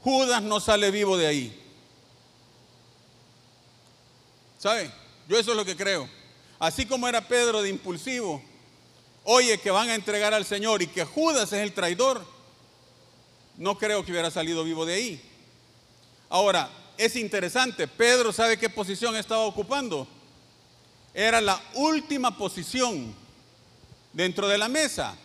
Judas 0.03 0.43
no 0.43 0.61
sale 0.61 0.91
vivo 0.91 1.17
de 1.17 1.27
ahí. 1.27 1.61
¿Sabe? 4.59 4.91
Yo 5.29 5.39
eso 5.39 5.53
es 5.53 5.57
lo 5.57 5.65
que 5.65 5.77
creo. 5.77 6.09
Así 6.59 6.85
como 6.87 7.09
era 7.09 7.27
Pedro 7.27 7.63
de 7.63 7.71
impulsivo, 7.71 8.43
oye 9.25 9.59
que 9.59 9.71
van 9.71 9.89
a 9.89 9.95
entregar 9.95 10.35
al 10.35 10.45
Señor 10.45 10.83
y 10.83 10.87
que 10.87 11.05
Judas 11.05 11.53
es 11.53 11.61
el 11.63 11.73
traidor, 11.73 12.25
no 13.57 13.79
creo 13.79 14.05
que 14.05 14.13
hubiera 14.13 14.31
salido 14.31 14.65
vivo 14.65 14.85
de 14.85 14.95
ahí. 14.95 15.23
Ahora, 16.29 16.71
es 16.97 17.17
interesante, 17.17 17.89
Pedro 17.89 18.33
sabe 18.33 18.59
qué 18.59 18.69
posición 18.69 19.17
estaba 19.17 19.43
ocupando. 19.43 20.07
Era 21.15 21.41
la 21.41 21.61
última 21.75 22.37
posición 22.37 23.15
dentro 24.13 24.47
de 24.49 24.59
la 24.59 24.69
mesa. 24.69 25.17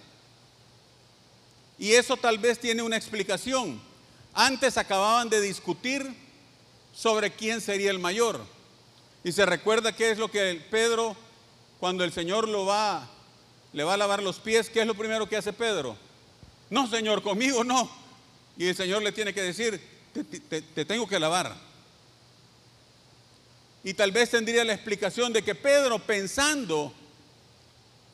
Y 1.77 1.91
eso 1.91 2.15
tal 2.15 2.37
vez 2.37 2.59
tiene 2.59 2.81
una 2.81 2.95
explicación. 2.95 3.81
Antes 4.35 4.77
acababan 4.77 5.29
de 5.29 5.39
discutir 5.39 6.13
sobre 6.93 7.31
quién 7.31 7.61
sería 7.61 7.89
el 7.89 7.99
mayor. 7.99 8.45
Y 9.23 9.31
se 9.31 9.45
recuerda 9.45 9.95
qué 9.95 10.11
es 10.11 10.17
lo 10.17 10.29
que 10.29 10.61
Pedro, 10.69 11.15
cuando 11.79 12.03
el 12.03 12.11
Señor 12.11 12.49
lo 12.49 12.65
va, 12.65 13.09
le 13.71 13.85
va 13.85 13.93
a 13.93 13.97
lavar 13.97 14.21
los 14.21 14.39
pies, 14.39 14.69
¿qué 14.69 14.81
es 14.81 14.87
lo 14.87 14.93
primero 14.93 15.27
que 15.29 15.37
hace 15.37 15.53
Pedro? 15.53 15.97
No, 16.69 16.85
Señor, 16.87 17.23
conmigo 17.23 17.63
no. 17.63 17.89
Y 18.57 18.67
el 18.67 18.75
Señor 18.75 19.01
le 19.03 19.13
tiene 19.13 19.33
que 19.33 19.41
decir, 19.41 19.81
te, 20.13 20.61
te 20.61 20.85
tengo 20.85 21.07
que 21.07 21.19
lavar. 21.19 21.55
Y 23.85 23.93
tal 23.93 24.11
vez 24.11 24.31
tendría 24.31 24.65
la 24.65 24.73
explicación 24.73 25.31
de 25.31 25.43
que 25.43 25.55
Pedro, 25.55 25.99
pensando 25.99 26.91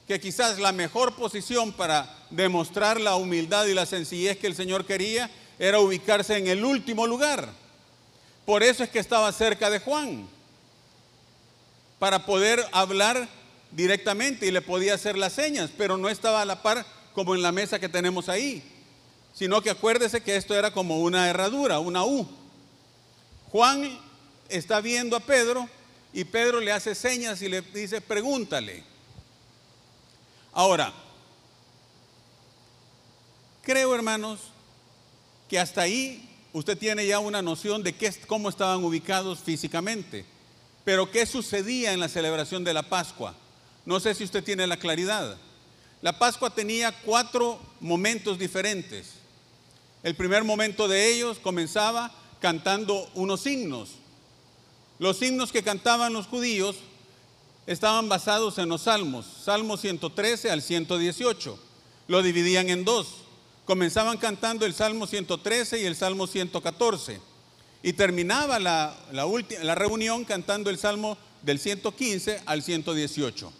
que 0.07 0.19
quizás 0.19 0.59
la 0.59 0.71
mejor 0.71 1.15
posición 1.15 1.71
para 1.71 2.15
demostrar 2.29 3.01
la 3.01 3.15
humildad 3.15 3.65
y 3.65 3.73
la 3.73 3.87
sencillez 3.87 4.37
que 4.37 4.47
el 4.47 4.55
Señor 4.55 4.85
quería 4.85 5.31
era 5.61 5.79
ubicarse 5.79 6.35
en 6.37 6.47
el 6.47 6.65
último 6.65 7.05
lugar. 7.05 7.47
Por 8.47 8.63
eso 8.63 8.83
es 8.83 8.89
que 8.89 8.97
estaba 8.97 9.31
cerca 9.31 9.69
de 9.69 9.77
Juan, 9.77 10.27
para 11.99 12.25
poder 12.25 12.65
hablar 12.71 13.29
directamente 13.69 14.47
y 14.47 14.51
le 14.51 14.63
podía 14.63 14.95
hacer 14.95 15.19
las 15.19 15.33
señas, 15.33 15.69
pero 15.77 15.97
no 15.97 16.09
estaba 16.09 16.41
a 16.41 16.45
la 16.45 16.63
par 16.63 16.83
como 17.13 17.35
en 17.35 17.43
la 17.43 17.51
mesa 17.51 17.77
que 17.77 17.87
tenemos 17.87 18.27
ahí, 18.27 18.63
sino 19.35 19.61
que 19.61 19.69
acuérdese 19.69 20.21
que 20.21 20.35
esto 20.35 20.55
era 20.55 20.73
como 20.73 20.99
una 20.99 21.29
herradura, 21.29 21.77
una 21.77 22.03
U. 22.05 22.27
Juan 23.51 23.99
está 24.49 24.81
viendo 24.81 25.15
a 25.15 25.19
Pedro 25.19 25.69
y 26.11 26.23
Pedro 26.23 26.59
le 26.59 26.71
hace 26.71 26.95
señas 26.95 27.39
y 27.43 27.49
le 27.49 27.61
dice, 27.61 28.01
pregúntale. 28.01 28.83
Ahora, 30.53 30.91
creo 33.61 33.93
hermanos 33.93 34.50
que 35.51 35.59
hasta 35.59 35.81
ahí 35.81 36.29
usted 36.53 36.77
tiene 36.77 37.05
ya 37.05 37.19
una 37.19 37.41
noción 37.41 37.83
de 37.83 37.91
qué, 37.91 38.09
cómo 38.25 38.47
estaban 38.47 38.81
ubicados 38.85 39.39
físicamente, 39.39 40.23
pero 40.85 41.11
qué 41.11 41.25
sucedía 41.25 41.91
en 41.91 41.99
la 41.99 42.07
celebración 42.07 42.63
de 42.63 42.73
la 42.73 42.83
Pascua. 42.83 43.35
No 43.85 43.99
sé 43.99 44.15
si 44.15 44.23
usted 44.23 44.45
tiene 44.45 44.65
la 44.65 44.77
claridad. 44.77 45.35
La 46.01 46.17
Pascua 46.17 46.51
tenía 46.51 46.93
cuatro 47.01 47.59
momentos 47.81 48.39
diferentes. 48.39 49.09
El 50.03 50.15
primer 50.15 50.45
momento 50.45 50.87
de 50.87 51.11
ellos 51.11 51.37
comenzaba 51.37 52.13
cantando 52.39 53.11
unos 53.13 53.45
himnos. 53.45 53.89
Los 54.99 55.21
himnos 55.21 55.51
que 55.51 55.63
cantaban 55.63 56.13
los 56.13 56.27
judíos 56.27 56.77
estaban 57.67 58.07
basados 58.07 58.57
en 58.57 58.69
los 58.69 58.83
salmos, 58.83 59.25
Salmo 59.43 59.75
113 59.75 60.49
al 60.49 60.61
118. 60.61 61.59
Lo 62.07 62.23
dividían 62.23 62.69
en 62.69 62.85
dos. 62.85 63.20
Comenzaban 63.65 64.17
cantando 64.17 64.65
el 64.65 64.73
Salmo 64.73 65.07
113 65.07 65.81
y 65.81 65.85
el 65.85 65.95
Salmo 65.95 66.27
114. 66.27 67.19
Y 67.83 67.93
terminaba 67.93 68.59
la, 68.59 68.95
la, 69.11 69.25
la 69.63 69.75
reunión 69.75 70.25
cantando 70.25 70.69
el 70.69 70.77
Salmo 70.77 71.17
del 71.41 71.59
115 71.59 72.41
al 72.45 72.61
118, 72.61 73.51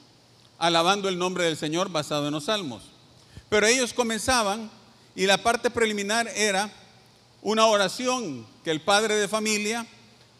alabando 0.60 1.10
el 1.10 1.17
nombre 1.17 1.46
del 1.46 1.58
Señor 1.58 1.89
basado 1.89 2.27
en 2.27 2.34
los 2.34 2.46
salmos. 2.46 2.84
Pero 3.50 3.67
ellos 3.67 3.93
comenzaban 3.93 4.70
y 5.15 5.25
la 5.25 5.41
parte 5.41 5.70
preliminar 5.70 6.27
era 6.36 6.72
una 7.41 7.65
oración 7.65 8.46
que 8.63 8.72
el 8.72 8.81
padre 8.81 9.15
de 9.15 9.27
familia 9.27 9.86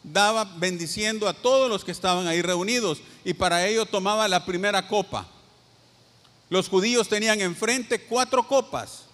daba 0.04 0.46
bendiciendo 0.46 1.28
a 1.28 1.34
todos 1.34 1.70
los 1.70 1.84
que 1.84 1.92
estaban 1.92 2.28
ahí 2.28 2.42
reunidos 2.42 3.02
y 3.24 3.34
para 3.34 3.68
ello 3.68 3.86
tomaba 3.86 4.28
la 4.28 4.46
primera 4.46 4.88
copa. 4.88 5.28
Los 6.50 6.70
judíos 6.70 7.08
tenían 7.08 7.42
enfrente 7.42 8.02
cuatro 8.02 8.48
copas 8.48 9.06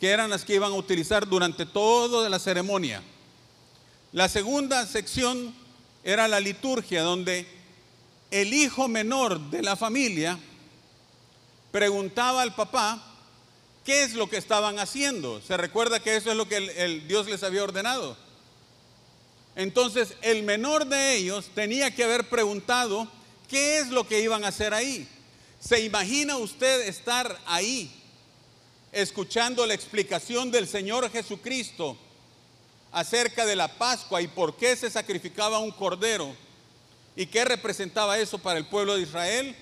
que 0.00 0.08
eran 0.08 0.30
las 0.30 0.46
que 0.46 0.54
iban 0.54 0.72
a 0.72 0.76
utilizar 0.76 1.28
durante 1.28 1.66
toda 1.66 2.26
la 2.30 2.38
ceremonia. 2.38 3.02
La 4.12 4.30
segunda 4.30 4.86
sección 4.86 5.54
era 6.02 6.26
la 6.26 6.40
liturgia 6.40 7.02
donde 7.02 7.46
el 8.30 8.54
hijo 8.54 8.88
menor 8.88 9.38
de 9.50 9.62
la 9.62 9.76
familia 9.76 10.38
preguntaba 11.70 12.40
al 12.40 12.54
papá 12.54 13.02
qué 13.84 14.02
es 14.02 14.14
lo 14.14 14.30
que 14.30 14.38
estaban 14.38 14.78
haciendo. 14.78 15.42
Se 15.42 15.58
recuerda 15.58 16.00
que 16.00 16.16
eso 16.16 16.30
es 16.30 16.36
lo 16.36 16.48
que 16.48 16.56
el, 16.56 17.06
Dios 17.06 17.26
les 17.26 17.42
había 17.42 17.62
ordenado. 17.62 18.16
Entonces 19.54 20.14
el 20.22 20.44
menor 20.44 20.86
de 20.86 21.16
ellos 21.16 21.50
tenía 21.54 21.94
que 21.94 22.04
haber 22.04 22.26
preguntado 22.30 23.06
qué 23.50 23.80
es 23.80 23.88
lo 23.88 24.08
que 24.08 24.22
iban 24.22 24.44
a 24.44 24.48
hacer 24.48 24.72
ahí. 24.72 25.06
¿Se 25.60 25.84
imagina 25.84 26.38
usted 26.38 26.88
estar 26.88 27.38
ahí 27.44 27.99
escuchando 28.92 29.66
la 29.66 29.74
explicación 29.74 30.50
del 30.50 30.66
Señor 30.66 31.10
Jesucristo 31.10 31.96
acerca 32.92 33.46
de 33.46 33.56
la 33.56 33.68
Pascua 33.68 34.20
y 34.20 34.28
por 34.28 34.56
qué 34.56 34.74
se 34.76 34.90
sacrificaba 34.90 35.58
un 35.58 35.70
cordero 35.70 36.34
y 37.16 37.26
qué 37.26 37.44
representaba 37.44 38.18
eso 38.18 38.38
para 38.38 38.58
el 38.58 38.66
pueblo 38.66 38.96
de 38.96 39.02
Israel? 39.02 39.54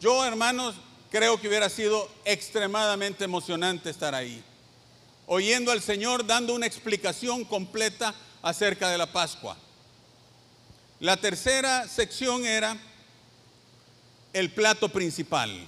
Yo, 0.00 0.24
hermanos, 0.24 0.74
creo 1.10 1.40
que 1.40 1.48
hubiera 1.48 1.68
sido 1.68 2.08
extremadamente 2.24 3.24
emocionante 3.24 3.90
estar 3.90 4.14
ahí, 4.14 4.42
oyendo 5.26 5.72
al 5.72 5.82
Señor 5.82 6.26
dando 6.26 6.54
una 6.54 6.66
explicación 6.66 7.44
completa 7.44 8.14
acerca 8.42 8.88
de 8.88 8.98
la 8.98 9.12
Pascua. 9.12 9.56
La 11.00 11.16
tercera 11.16 11.88
sección 11.88 12.44
era 12.44 12.76
el 14.32 14.52
plato 14.52 14.88
principal. 14.88 15.66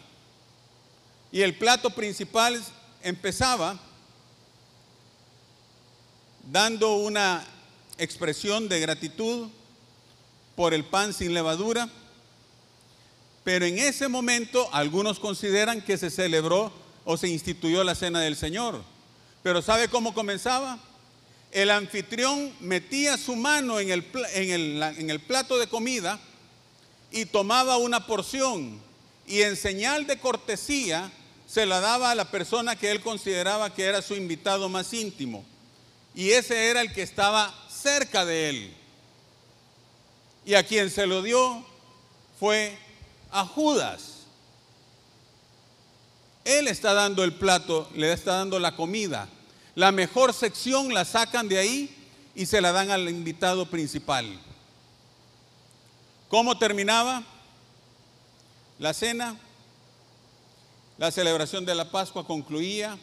Y 1.30 1.40
el 1.40 1.56
plato 1.56 1.90
principal 1.90 2.62
empezaba 3.02 3.78
dando 6.50 6.94
una 6.97 7.44
expresión 7.99 8.68
de 8.68 8.80
gratitud 8.80 9.49
por 10.56 10.75
el 10.75 10.85
pan 10.85 11.12
sin 11.12 11.35
levadura, 11.35 11.88
pero 13.44 13.64
en 13.64 13.78
ese 13.78 14.09
momento 14.09 14.68
algunos 14.73 15.18
consideran 15.18 15.82
que 15.82 15.99
se 15.99 16.11
celebró 16.11 16.73
o 17.04 17.16
se 17.16 17.28
instituyó 17.28 17.85
la 17.85 17.94
cena 17.94 18.21
del 18.21 18.37
Señor. 18.37 18.82
Pero 19.42 19.62
¿sabe 19.62 19.88
cómo 19.88 20.14
comenzaba? 20.14 20.78
el 21.52 21.71
anfitrión 21.71 22.50
metía 22.61 23.18
su 23.18 23.37
mano 23.37 23.78
en 23.78 23.90
el, 23.90 24.11
en, 24.32 25.11
el, 25.11 25.20
plato 25.20 25.59
de 25.59 25.66
comida 25.66 26.18
y 27.11 27.27
tomaba 27.27 27.77
una 27.77 28.07
porción 28.07 28.81
y 29.27 29.42
en 29.42 29.57
señal 29.57 30.07
de 30.07 30.18
cortesía 30.18 31.12
se 31.53 31.67
la 31.67 31.81
daba 31.81 32.11
a 32.11 32.15
la 32.15 32.31
persona 32.31 32.77
que 32.77 32.91
él 32.91 33.03
consideraba 33.03 33.75
que 33.75 33.85
era 33.85 34.01
su 34.01 34.15
invitado 34.15 34.71
más 34.71 34.91
íntimo. 34.95 35.45
Y 36.15 36.31
ese 36.31 36.71
era 36.71 36.81
el 36.81 36.95
que 36.95 37.03
estaba 37.03 37.55
cerca 37.69 38.25
de 38.25 38.49
él. 38.49 38.75
Y 40.47 40.55
a 40.55 40.65
quien 40.65 40.88
se 40.88 41.07
lo 41.07 41.21
dio 41.21 41.62
fue 42.41 42.79
a 43.31 43.45
Judas. 43.45 44.21
Él 46.47 46.69
está 46.69 46.95
dando 46.95 47.23
el 47.23 47.35
plato, 47.35 47.87
le 47.95 48.11
está 48.15 48.37
dando 48.37 48.59
la 48.59 48.75
comida. 48.75 49.29
La 49.75 49.93
mejor 49.93 50.33
sección 50.33 50.95
la 50.95 51.05
sacan 51.05 51.49
de 51.49 51.59
ahí 51.59 51.95
y 52.35 52.47
se 52.47 52.62
la 52.62 52.73
dan 52.73 52.91
al 52.91 53.11
invitado 53.11 53.67
principal. 53.67 54.41
¿Cómo 56.31 56.57
terminaba 56.57 57.23
la 58.79 58.95
cena? 58.95 59.37
La 60.98 61.11
celebración 61.11 61.64
de 61.64 61.74
la 61.74 61.90
Pascua 61.90 62.26
concluía 62.26 62.98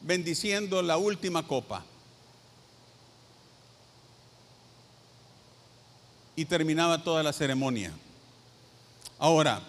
bendiciendo 0.00 0.82
la 0.82 0.96
última 0.96 1.46
copa. 1.46 1.84
Y 6.36 6.44
terminaba 6.44 7.02
toda 7.02 7.22
la 7.22 7.32
ceremonia. 7.32 7.92
Ahora, 9.18 9.62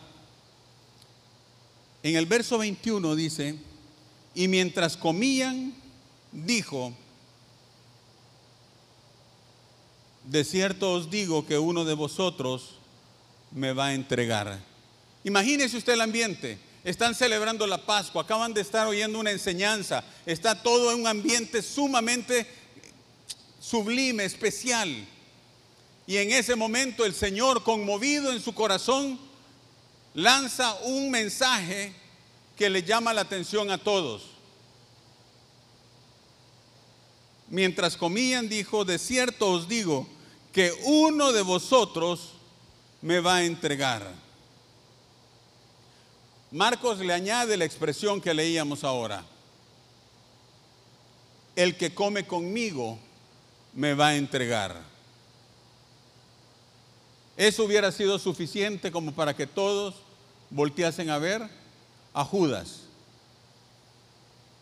en 2.04 2.16
el 2.16 2.26
verso 2.26 2.58
21 2.58 3.16
dice, 3.16 3.56
y 4.34 4.48
mientras 4.48 4.98
comían, 4.98 5.74
dijo, 6.32 6.94
de 10.26 10.44
cierto 10.44 10.94
os 10.94 11.10
digo 11.10 11.46
que 11.46 11.58
uno 11.58 11.86
de 11.86 11.94
vosotros 11.94 12.76
me 13.52 13.74
va 13.74 13.88
a 13.88 13.94
entregar. 13.94 14.60
Imagínese 15.24 15.78
usted 15.78 15.94
el 15.94 16.02
ambiente. 16.02 16.60
Están 16.86 17.16
celebrando 17.16 17.68
la 17.68 17.86
Pascua, 17.86 18.22
acaban 18.22 18.54
de 18.54 18.62
estar 18.62 18.88
oyendo 18.88 19.20
una 19.20 19.32
enseñanza, 19.32 20.06
está 20.26 20.64
todo 20.64 20.94
en 20.94 21.02
un 21.02 21.08
ambiente 21.08 21.62
sumamente 21.62 22.48
sublime, 23.60 24.24
especial. 24.24 25.06
Y 26.08 26.16
en 26.16 26.32
ese 26.32 26.56
momento 26.56 27.04
el 27.04 27.14
Señor, 27.14 27.64
conmovido 27.64 28.32
en 28.32 28.40
su 28.40 28.54
corazón, 28.54 29.20
lanza 30.14 30.76
un 30.84 31.12
mensaje 31.12 31.94
que 32.56 32.70
le 32.70 32.84
llama 32.84 33.14
la 33.14 33.22
atención 33.22 33.70
a 33.70 33.78
todos. 33.78 34.36
mientras 37.50 37.96
comían, 37.96 38.50
dijo, 38.50 38.86
de 38.86 39.00
cierto 39.00 39.52
os 39.52 39.68
digo 39.68 40.08
que 40.52 40.72
uno 40.84 41.32
de 41.32 41.42
vosotros 41.42 42.32
me 43.02 43.20
va 43.20 43.38
a 43.38 43.44
entregar. 43.44 44.25
Marcos 46.56 47.00
le 47.00 47.12
añade 47.12 47.58
la 47.58 47.66
expresión 47.66 48.22
que 48.22 48.34
leíamos 48.34 48.86
ahora. 48.86 49.26
El 51.54 51.76
que 51.76 51.94
come 51.94 52.26
conmigo 52.26 52.98
me 53.74 53.94
va 53.94 54.08
a 54.08 54.16
entregar. 54.16 54.82
Eso 57.36 57.66
hubiera 57.66 57.92
sido 57.92 58.18
suficiente 58.20 58.90
como 58.90 59.12
para 59.12 59.36
que 59.36 59.46
todos 59.46 59.96
volteasen 60.50 61.10
a 61.10 61.18
ver 61.18 61.42
a 62.14 62.24
Judas. 62.24 62.84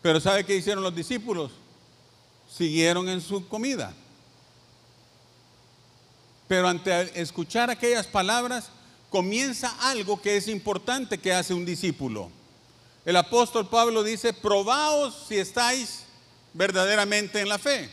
Pero 0.02 0.18
¿sabe 0.18 0.44
qué 0.44 0.56
hicieron 0.56 0.82
los 0.82 0.96
discípulos? 0.96 1.52
siguieron 2.50 3.08
en 3.08 3.20
su 3.20 3.46
comida. 3.46 3.94
Pero 6.48 6.66
ante 6.66 7.20
escuchar 7.20 7.70
aquellas 7.70 8.08
palabras, 8.08 8.70
comienza 9.14 9.76
algo 9.80 10.20
que 10.20 10.36
es 10.36 10.48
importante 10.48 11.18
que 11.18 11.32
hace 11.32 11.54
un 11.54 11.64
discípulo. 11.64 12.32
El 13.04 13.14
apóstol 13.14 13.68
Pablo 13.68 14.02
dice, 14.02 14.32
probaos 14.32 15.26
si 15.28 15.36
estáis 15.36 16.00
verdaderamente 16.52 17.40
en 17.40 17.48
la 17.48 17.58
fe. 17.58 17.88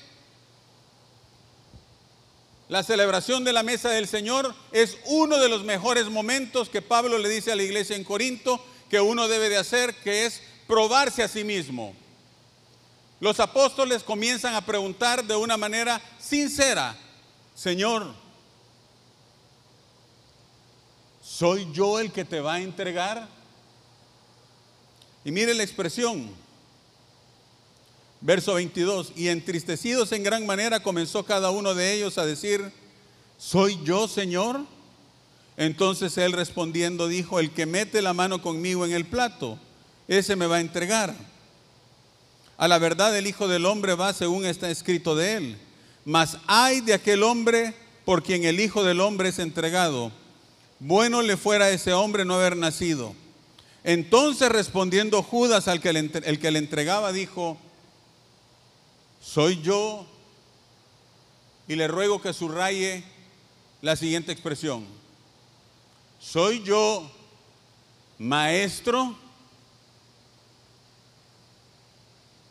La 2.70 2.82
celebración 2.82 3.44
de 3.44 3.54
la 3.54 3.62
mesa 3.62 3.92
del 3.92 4.08
Señor 4.08 4.56
es 4.72 4.98
uno 5.06 5.38
de 5.38 5.50
los 5.50 5.64
mejores 5.64 6.10
momentos 6.10 6.70
que 6.70 6.82
Pablo 6.82 7.20
le 7.20 7.30
dice 7.30 7.52
a 7.52 7.56
la 7.56 7.62
iglesia 7.62 7.96
en 7.96 8.04
Corinto 8.04 8.60
que 8.90 9.00
uno 9.00 9.28
debe 9.28 9.50
de 9.50 9.58
hacer, 9.58 9.94
que 9.98 10.26
es 10.26 10.42
probarse 10.66 11.22
a 11.22 11.28
sí 11.28 11.44
mismo 11.44 11.94
los 13.20 13.40
apóstoles 13.40 14.02
comienzan 14.02 14.56
a 14.56 14.66
preguntar 14.66 15.24
de 15.24 15.36
una 15.36 15.56
manera 15.56 16.02
sincera, 16.20 16.98
Señor, 17.54 18.16
¿soy 21.42 21.68
yo 21.74 22.00
el 22.00 22.12
que 22.12 22.24
te 22.24 22.40
va 22.40 22.54
a 22.54 22.62
entregar? 22.62 23.28
Y 25.26 25.32
mire 25.32 25.56
la 25.56 25.64
expresión, 25.64 26.30
verso 28.22 28.54
22, 28.54 29.14
y 29.16 29.30
entristecidos 29.30 30.12
en 30.12 30.22
gran 30.22 30.46
manera 30.46 30.84
comenzó 30.84 31.26
cada 31.26 31.50
uno 31.50 31.74
de 31.74 31.94
ellos 31.94 32.20
a 32.20 32.28
decir, 32.28 32.72
¿soy 33.40 33.80
yo, 33.84 34.08
Señor? 34.08 34.60
Entonces 35.58 36.16
él 36.20 36.34
respondiendo 36.34 37.08
dijo, 37.08 37.40
el 37.40 37.50
que 37.50 37.66
mete 37.66 38.04
la 38.04 38.14
mano 38.14 38.44
conmigo 38.44 38.86
en 38.86 38.92
el 38.92 39.06
plato, 39.06 39.58
ese 40.08 40.36
me 40.36 40.46
va 40.46 40.58
a 40.58 40.62
entregar. 40.62 41.16
A 42.56 42.68
la 42.68 42.78
verdad 42.78 43.18
el 43.18 43.26
Hijo 43.26 43.48
del 43.48 43.66
Hombre 43.66 43.96
va 43.96 44.14
según 44.14 44.46
está 44.46 44.70
escrito 44.70 45.16
de 45.16 45.38
él. 45.38 45.58
Mas 46.06 46.38
hay 46.46 46.82
de 46.82 46.94
aquel 46.94 47.24
hombre 47.24 47.74
por 48.06 48.22
quien 48.22 48.44
el 48.44 48.60
Hijo 48.60 48.84
del 48.84 49.00
Hombre 49.00 49.30
es 49.30 49.40
entregado. 49.40 50.21
Bueno 50.84 51.22
le 51.22 51.38
fuera 51.38 51.66
a 51.66 51.70
ese 51.70 51.94
hombre 51.94 52.26
no 52.26 52.34
haber 52.34 52.58
nacido. 52.58 53.14
Entonces 53.84 54.50
respondiendo 54.50 55.22
Judas 55.22 55.68
al 55.68 55.80
que 55.80 55.94
le, 55.94 56.00
el 56.00 56.40
que 56.40 56.50
le 56.50 56.58
entregaba, 56.58 57.12
dijo, 57.12 57.60
soy 59.22 59.62
yo. 59.62 60.08
Y 61.68 61.76
le 61.76 61.88
ruego 61.88 62.20
que 62.20 62.34
subraye 62.34 63.04
la 63.84 63.96
siguiente 63.96 64.32
expresión. 64.32 64.88
Soy 66.20 66.64
yo, 66.64 67.12
maestro. 68.18 69.16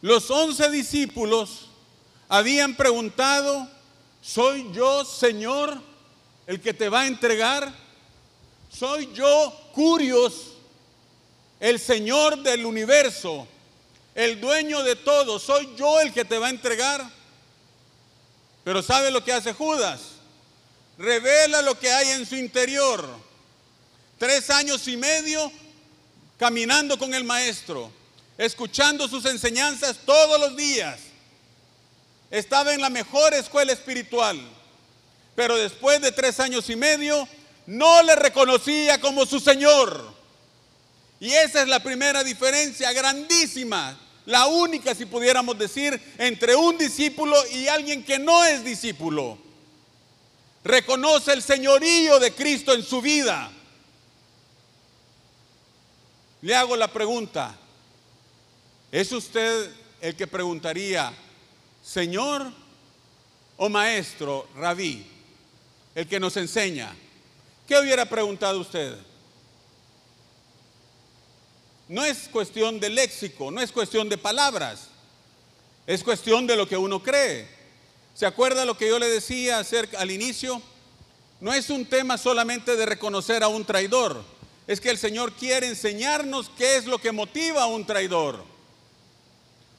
Los 0.03 0.31
once 0.31 0.71
discípulos 0.71 1.67
habían 2.29 2.77
preguntado, 2.77 3.69
¿soy 4.23 4.71
yo, 4.73 5.05
Señor, 5.05 5.83
el 6.47 6.61
que 6.61 6.73
te 6.73 6.89
va 6.89 7.01
a 7.01 7.07
entregar? 7.09 7.90
¿Soy 8.73 9.11
yo, 9.13 9.53
Curios, 9.75 10.53
el 11.59 11.79
Señor 11.79 12.43
del 12.43 12.65
universo, 12.65 13.47
el 14.15 14.41
dueño 14.41 14.83
de 14.83 14.97
todo? 14.97 15.39
¿Soy 15.39 15.75
yo 15.77 16.01
el 16.01 16.13
que 16.13 16.25
te 16.25 16.39
va 16.39 16.47
a 16.47 16.51
entregar? 16.51 17.05
Pero 18.65 18.83
¿sabe 18.83 19.11
lo 19.11 19.25
que 19.25 19.33
hace 19.33 19.53
Judas? 19.53 20.01
Revela 20.99 21.63
lo 21.63 21.79
que 21.79 21.91
hay 21.91 22.11
en 22.11 22.27
su 22.27 22.37
interior. 22.37 23.09
Tres 24.19 24.51
años 24.51 24.87
y 24.87 24.97
medio 24.97 25.51
caminando 26.39 26.99
con 26.99 27.13
el 27.15 27.25
maestro 27.25 27.91
escuchando 28.41 29.07
sus 29.07 29.27
enseñanzas 29.27 29.99
todos 30.07 30.41
los 30.41 30.57
días. 30.57 30.99
Estaba 32.31 32.73
en 32.73 32.81
la 32.81 32.89
mejor 32.89 33.35
escuela 33.35 33.71
espiritual, 33.71 34.41
pero 35.35 35.57
después 35.57 36.01
de 36.01 36.11
tres 36.11 36.41
años 36.41 36.71
y 36.71 36.77
medio 36.77 37.29
no 37.71 38.03
le 38.03 38.17
reconocía 38.17 39.01
como 39.01 39.25
su 39.25 39.39
Señor. 39.39 40.13
Y 41.21 41.31
esa 41.33 41.63
es 41.63 41.69
la 41.69 41.81
primera 41.81 42.25
diferencia 42.25 42.93
grandísima, 42.93 43.97
la 44.27 44.47
única, 44.47 44.93
si 44.93 45.07
pudiéramos 45.07 45.57
decir, 45.57 46.01
entre 46.19 46.57
un 46.57 46.77
discípulo 46.77 47.37
y 47.53 47.69
alguien 47.69 48.05
que 48.05 48.19
no 48.19 48.45
es 48.45 48.65
discípulo. 48.65 49.39
Reconoce 50.65 51.33
el 51.33 51.43
señorío 51.43 52.19
de 52.19 52.35
Cristo 52.35 52.75
en 52.75 52.83
su 52.83 53.01
vida. 53.01 53.53
Le 56.43 56.55
hago 56.57 56.75
la 56.75 56.89
pregunta, 56.89 57.57
¿Es 58.91 59.13
usted 59.13 59.71
el 60.01 60.17
que 60.17 60.27
preguntaría, 60.27 61.13
Señor 61.85 62.51
o 63.57 63.69
Maestro, 63.69 64.49
Rabí, 64.57 65.07
el 65.95 66.09
que 66.09 66.19
nos 66.19 66.37
enseña? 66.37 66.93
¿Qué 67.71 67.79
hubiera 67.79 68.05
preguntado 68.05 68.59
usted? 68.59 68.97
No 71.87 72.05
es 72.05 72.29
cuestión 72.29 72.81
de 72.81 72.91
léxico, 72.91 73.53
no 73.53 73.61
es 73.61 73.71
cuestión 73.71 74.09
de 74.09 74.19
palabras, 74.19 74.89
es 75.87 76.03
cuestión 76.03 76.49
de 76.49 76.57
lo 76.57 76.67
que 76.67 76.77
uno 76.77 77.01
cree. 77.01 77.49
¿Se 78.13 78.27
acuerda 78.27 78.65
lo 78.65 78.77
que 78.77 78.89
yo 78.89 78.99
le 78.99 79.07
decía 79.07 79.61
acerca, 79.61 80.01
al 80.01 80.11
inicio? 80.11 80.61
No 81.41 81.53
es 81.53 81.71
un 81.71 81.87
tema 81.87 82.19
solamente 82.19 82.75
de 82.75 82.87
reconocer 82.87 83.45
a 83.45 83.47
un 83.47 83.65
traidor, 83.65 84.25
es 84.67 84.81
que 84.81 84.91
el 84.91 84.99
Señor 84.99 85.35
quiere 85.35 85.69
enseñarnos 85.69 86.51
qué 86.59 86.75
es 86.75 86.87
lo 86.87 86.99
que 86.99 87.13
motiva 87.13 87.63
a 87.63 87.67
un 87.67 87.87
traidor. 87.87 88.43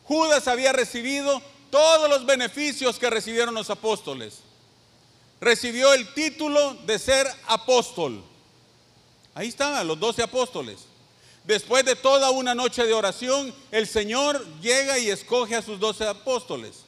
Judas 0.05 0.47
había 0.47 0.71
recibido 0.71 1.41
todos 1.69 2.09
los 2.09 2.25
beneficios 2.25 2.97
que 2.97 3.09
recibieron 3.09 3.53
los 3.53 3.69
apóstoles. 3.69 4.43
Recibió 5.41 5.93
el 5.93 6.13
título 6.13 6.75
de 6.85 6.97
ser 6.97 7.27
apóstol. 7.47 8.23
Ahí 9.33 9.49
estaban 9.49 9.85
los 9.85 9.99
doce 9.99 10.23
apóstoles. 10.23 10.79
Después 11.43 11.83
de 11.83 11.95
toda 11.95 12.29
una 12.29 12.55
noche 12.55 12.85
de 12.85 12.93
oración, 12.93 13.53
el 13.71 13.87
Señor 13.87 14.45
llega 14.61 14.97
y 14.99 15.09
escoge 15.09 15.55
a 15.55 15.61
sus 15.61 15.79
doce 15.79 16.07
apóstoles. 16.07 16.83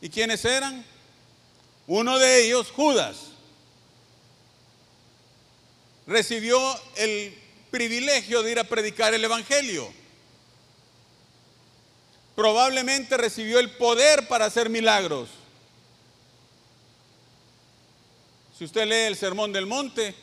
¿Y 0.00 0.08
quiénes 0.08 0.44
eran? 0.44 0.84
Uno 1.88 2.18
de 2.18 2.44
ellos, 2.44 2.70
Judas, 2.70 3.16
recibió 6.06 6.60
el 6.96 7.36
privilegio 7.72 8.42
de 8.42 8.52
ir 8.52 8.58
a 8.60 8.64
predicar 8.64 9.14
el 9.14 9.24
Evangelio 9.24 9.90
probablemente 12.40 13.18
recibió 13.18 13.58
el 13.58 13.70
poder 13.72 14.26
para 14.26 14.46
hacer 14.46 14.70
milagros. 14.70 15.28
Si 18.60 18.66
usted 18.66 18.86
lee 18.86 19.06
el 19.06 19.16
Sermón 19.16 19.54
del 19.54 19.64
Monte, 19.64 20.14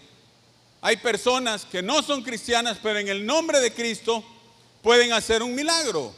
hay 0.82 0.98
personas 0.98 1.66
que 1.66 1.82
no 1.82 2.04
son 2.04 2.22
cristianas, 2.22 2.78
pero 2.84 3.00
en 3.00 3.08
el 3.08 3.26
nombre 3.26 3.60
de 3.60 3.74
Cristo 3.74 4.24
pueden 4.84 5.12
hacer 5.12 5.42
un 5.42 5.56
milagro. 5.56 6.14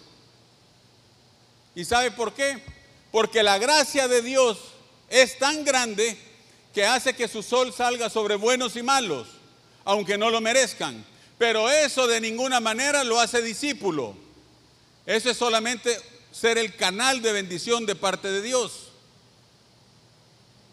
¿Y 1.75 1.85
sabe 1.85 2.11
por 2.11 2.33
qué? 2.33 2.61
Porque 3.09 3.41
la 3.41 3.57
gracia 3.57 4.09
de 4.09 4.21
Dios 4.21 4.57
es 5.07 5.39
tan 5.39 5.63
grande 5.63 6.17
que 6.73 6.85
hace 6.85 7.13
que 7.13 7.29
su 7.29 7.41
sol 7.41 7.71
salga 7.71 8.09
sobre 8.09 8.35
buenos 8.35 8.75
y 8.75 8.83
malos, 8.83 9.29
aunque 9.85 10.17
no 10.17 10.29
lo 10.29 10.41
merezcan. 10.41 11.05
Pero 11.37 11.69
eso 11.69 12.05
de 12.05 12.19
ninguna 12.19 12.59
manera 12.59 13.05
lo 13.05 13.17
hace 13.17 13.41
discípulo. 13.41 14.13
Eso 15.05 15.29
es 15.29 15.37
solamente 15.37 15.97
ser 16.33 16.57
el 16.57 16.75
canal 16.75 17.21
de 17.21 17.31
bendición 17.31 17.85
de 17.85 17.95
parte 17.95 18.29
de 18.29 18.41
Dios. 18.41 18.89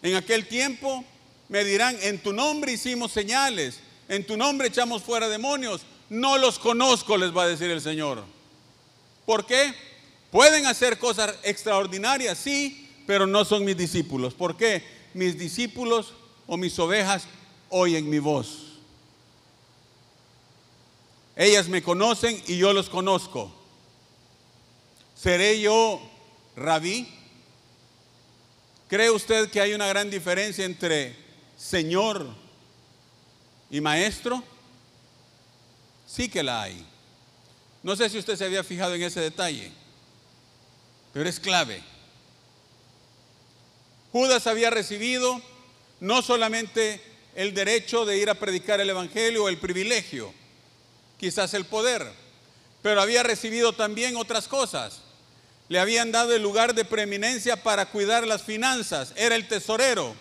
En 0.03 0.17
aquel 0.17 0.49
tiempo 0.49 1.05
me 1.49 1.65
dirán, 1.65 1.97
en 2.03 2.19
tu 2.19 2.33
nombre 2.33 2.73
hicimos 2.73 3.13
señales, 3.13 3.81
en 4.09 4.27
tu 4.27 4.37
nombre 4.37 4.69
echamos 4.69 5.03
fuera 5.03 5.29
demonios. 5.29 5.83
No 6.09 6.39
los 6.39 6.59
conozco, 6.59 7.17
les 7.17 7.37
va 7.37 7.45
a 7.45 7.49
decir 7.49 7.71
el 7.71 7.81
Señor. 7.81 8.25
¿Por 9.25 9.47
qué? 9.47 9.75
Pueden 10.31 10.67
hacer 10.67 10.99
cosas 10.99 11.35
extraordinarias, 11.43 12.39
sí, 12.39 12.89
pero 13.07 13.27
no 13.27 13.45
son 13.45 13.65
mis 13.65 13.77
discípulos. 13.77 14.35
¿Por 14.35 14.57
qué? 14.57 14.83
Mis 15.15 15.39
discípulos 15.39 16.15
o 16.47 16.57
mis 16.57 16.79
ovejas 16.79 17.25
oyen 17.71 18.09
mi 18.09 18.19
voz. 18.19 18.79
Ellas 21.37 21.69
me 21.69 21.83
conocen 21.83 22.43
y 22.47 22.57
yo 22.57 22.73
los 22.73 22.89
conozco. 22.89 23.53
¿Seré 25.15 25.61
yo 25.61 26.01
rabí? 26.57 27.09
¿Cree 28.89 29.11
usted 29.11 29.51
que 29.51 29.61
hay 29.61 29.75
una 29.75 29.87
gran 29.87 30.11
diferencia 30.11 30.65
entre 30.65 31.26
Señor 31.57 32.27
y 33.71 33.81
Maestro? 33.81 34.43
Sí 36.07 36.29
que 36.29 36.43
la 36.43 36.63
hay. 36.63 36.85
No 37.83 37.97
sé 37.97 38.09
si 38.11 38.19
usted 38.19 38.37
se 38.37 38.45
había 38.45 38.65
fijado 38.65 38.95
en 38.95 39.03
ese 39.03 39.21
detalle, 39.21 39.73
pero 41.13 41.29
es 41.29 41.41
clave. 41.41 41.83
Judas 44.13 44.47
había 44.47 44.71
recibido 44.71 45.41
no 46.01 46.23
solamente 46.23 47.03
el 47.35 47.55
derecho 47.55 48.05
de 48.05 48.19
ir 48.19 48.31
a 48.31 48.35
predicar 48.35 48.81
el 48.81 48.91
Evangelio 48.91 49.49
el 49.49 49.59
privilegio, 49.59 50.33
quizás 51.19 51.55
el 51.55 51.67
poder, 51.67 52.11
pero 52.83 53.01
había 53.01 53.23
recibido 53.23 53.73
también 53.73 54.17
otras 54.17 54.49
cosas 54.49 55.01
le 55.69 55.81
habían 55.81 56.13
dado 56.13 56.35
el 56.35 56.43
lugar 56.43 56.75
de 56.75 56.85
preeminencia 56.85 57.63
para 57.63 57.87
cuidar 57.87 58.27
las 58.27 58.43
finanzas, 58.43 59.13
era 59.17 59.35
el 59.35 59.49
tesorero. 59.49 60.15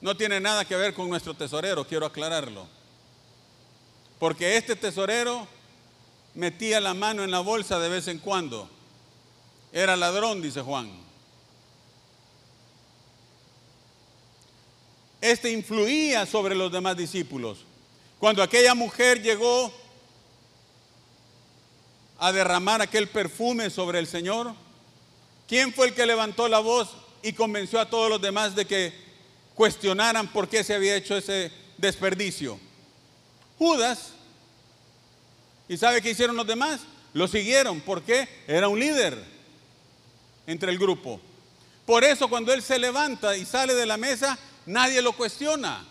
No 0.00 0.16
tiene 0.16 0.40
nada 0.40 0.64
que 0.64 0.76
ver 0.76 0.94
con 0.94 1.08
nuestro 1.08 1.34
tesorero, 1.34 1.86
quiero 1.86 2.06
aclararlo. 2.06 2.66
Porque 4.18 4.56
este 4.56 4.76
tesorero 4.76 5.46
metía 6.34 6.80
la 6.80 6.94
mano 6.94 7.22
en 7.24 7.30
la 7.30 7.40
bolsa 7.40 7.78
de 7.78 7.88
vez 7.88 8.08
en 8.08 8.18
cuando. 8.18 8.68
Era 9.72 9.96
ladrón, 9.96 10.42
dice 10.42 10.62
Juan. 10.62 10.90
Este 15.20 15.52
influía 15.52 16.24
sobre 16.26 16.54
los 16.54 16.72
demás 16.72 16.96
discípulos. 16.96 17.58
Cuando 18.18 18.42
aquella 18.42 18.74
mujer 18.74 19.22
llegó 19.22 19.72
a 22.20 22.32
derramar 22.32 22.82
aquel 22.82 23.08
perfume 23.08 23.70
sobre 23.70 23.98
el 23.98 24.06
Señor? 24.06 24.52
¿Quién 25.48 25.72
fue 25.72 25.88
el 25.88 25.94
que 25.94 26.04
levantó 26.04 26.48
la 26.48 26.58
voz 26.58 26.90
y 27.22 27.32
convenció 27.32 27.80
a 27.80 27.88
todos 27.88 28.10
los 28.10 28.20
demás 28.20 28.54
de 28.54 28.66
que 28.66 29.09
cuestionaran 29.54 30.32
por 30.32 30.48
qué 30.48 30.64
se 30.64 30.74
había 30.74 30.96
hecho 30.96 31.16
ese 31.16 31.52
desperdicio? 31.78 32.58
Judas. 33.58 34.12
¿Y 35.68 35.76
sabe 35.76 36.02
qué 36.02 36.10
hicieron 36.10 36.36
los 36.36 36.46
demás? 36.46 36.80
Lo 37.12 37.28
siguieron. 37.28 37.80
¿Por 37.80 38.02
qué? 38.02 38.28
Era 38.46 38.68
un 38.68 38.80
líder 38.80 39.22
entre 40.46 40.72
el 40.72 40.78
grupo. 40.78 41.20
Por 41.86 42.04
eso 42.04 42.28
cuando 42.28 42.52
él 42.52 42.62
se 42.62 42.78
levanta 42.78 43.36
y 43.36 43.44
sale 43.44 43.74
de 43.74 43.86
la 43.86 43.96
mesa, 43.96 44.38
nadie 44.66 45.02
lo 45.02 45.12
cuestiona. 45.12 45.86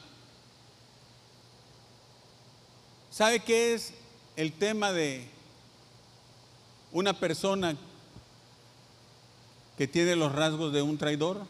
¿Sabe 3.11 3.39
qué 3.41 3.73
es 3.73 3.93
el 4.35 4.53
tema 4.53 4.91
de 4.91 5.27
una 6.91 7.19
persona 7.19 7.75
que 9.77 9.87
tiene 9.87 10.15
los 10.15 10.33
rasgos 10.33 10.73
de 10.73 10.81
un 10.81 10.97
traidor, 10.97 11.45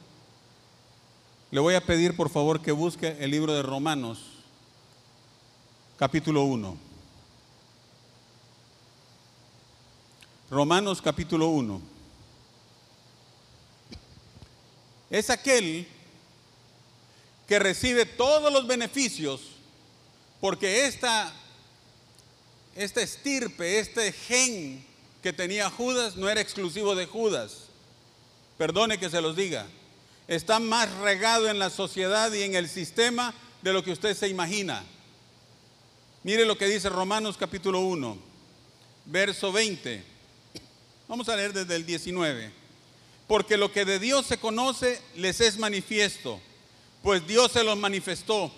Le 1.51 1.59
voy 1.59 1.73
a 1.73 1.81
pedir 1.81 2.15
por 2.15 2.29
favor 2.29 2.61
que 2.61 2.71
busque 2.71 3.17
el 3.19 3.31
libro 3.31 3.55
de 3.55 3.63
Romanos, 3.63 4.19
capítulo 5.97 6.43
1. 6.43 6.77
Romanos 10.51 11.01
capítulo 11.01 11.47
1. 11.47 11.81
Es 15.09 15.31
aquel 15.31 15.87
que 17.47 17.57
recibe 17.57 18.05
todos 18.05 18.53
los 18.53 18.67
beneficios 18.67 19.41
porque 20.39 20.85
esta, 20.85 21.33
esta 22.75 23.01
estirpe, 23.01 23.79
este 23.79 24.11
gen 24.11 24.85
que 25.23 25.33
tenía 25.33 25.71
Judas 25.71 26.15
no 26.15 26.29
era 26.29 26.41
exclusivo 26.41 26.93
de 26.93 27.07
Judas. 27.07 27.69
Perdone 28.59 28.99
que 28.99 29.09
se 29.09 29.19
los 29.19 29.35
diga 29.35 29.65
está 30.29 30.59
más 30.59 30.93
regado 30.99 31.49
en 31.49 31.57
la 31.57 31.71
sociedad 31.71 32.31
y 32.31 32.43
en 32.43 32.53
el 32.53 32.69
sistema 32.69 33.33
de 33.63 33.73
lo 33.73 33.83
que 33.83 33.91
usted 33.91 34.15
se 34.15 34.27
imagina. 34.27 34.83
Mire 36.23 36.45
lo 36.45 36.55
que 36.55 36.67
dice 36.67 36.87
Romanos 36.87 37.35
capítulo 37.35 37.79
1, 37.79 38.15
verso 39.05 39.51
20. 39.51 40.03
Vamos 41.07 41.27
a 41.29 41.35
leer 41.35 41.51
desde 41.51 41.75
el 41.75 41.83
19. 41.83 42.51
Porque 43.27 43.57
lo 43.57 43.71
que 43.71 43.85
de 43.85 43.97
Dios 43.97 44.27
se 44.27 44.37
conoce 44.37 45.01
les 45.15 45.41
es 45.41 45.57
manifiesto, 45.57 46.39
pues 47.01 47.25
Dios 47.25 47.51
se 47.51 47.63
los 47.63 47.77
manifestó. 47.77 48.51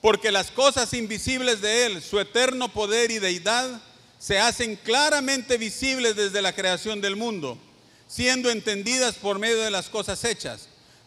Porque 0.00 0.30
las 0.30 0.52
cosas 0.52 0.94
invisibles 0.94 1.60
de 1.60 1.86
Él, 1.86 2.02
su 2.02 2.20
eterno 2.20 2.72
poder 2.72 3.10
y 3.10 3.18
deidad, 3.18 3.82
se 4.20 4.38
hacen 4.38 4.76
claramente 4.76 5.58
visibles 5.58 6.14
desde 6.14 6.40
la 6.40 6.54
creación 6.54 7.00
del 7.00 7.16
mundo, 7.16 7.58
siendo 8.06 8.48
entendidas 8.48 9.16
por 9.16 9.40
medio 9.40 9.58
de 9.58 9.72
las 9.72 9.88
cosas 9.88 10.24
hechas 10.24 10.69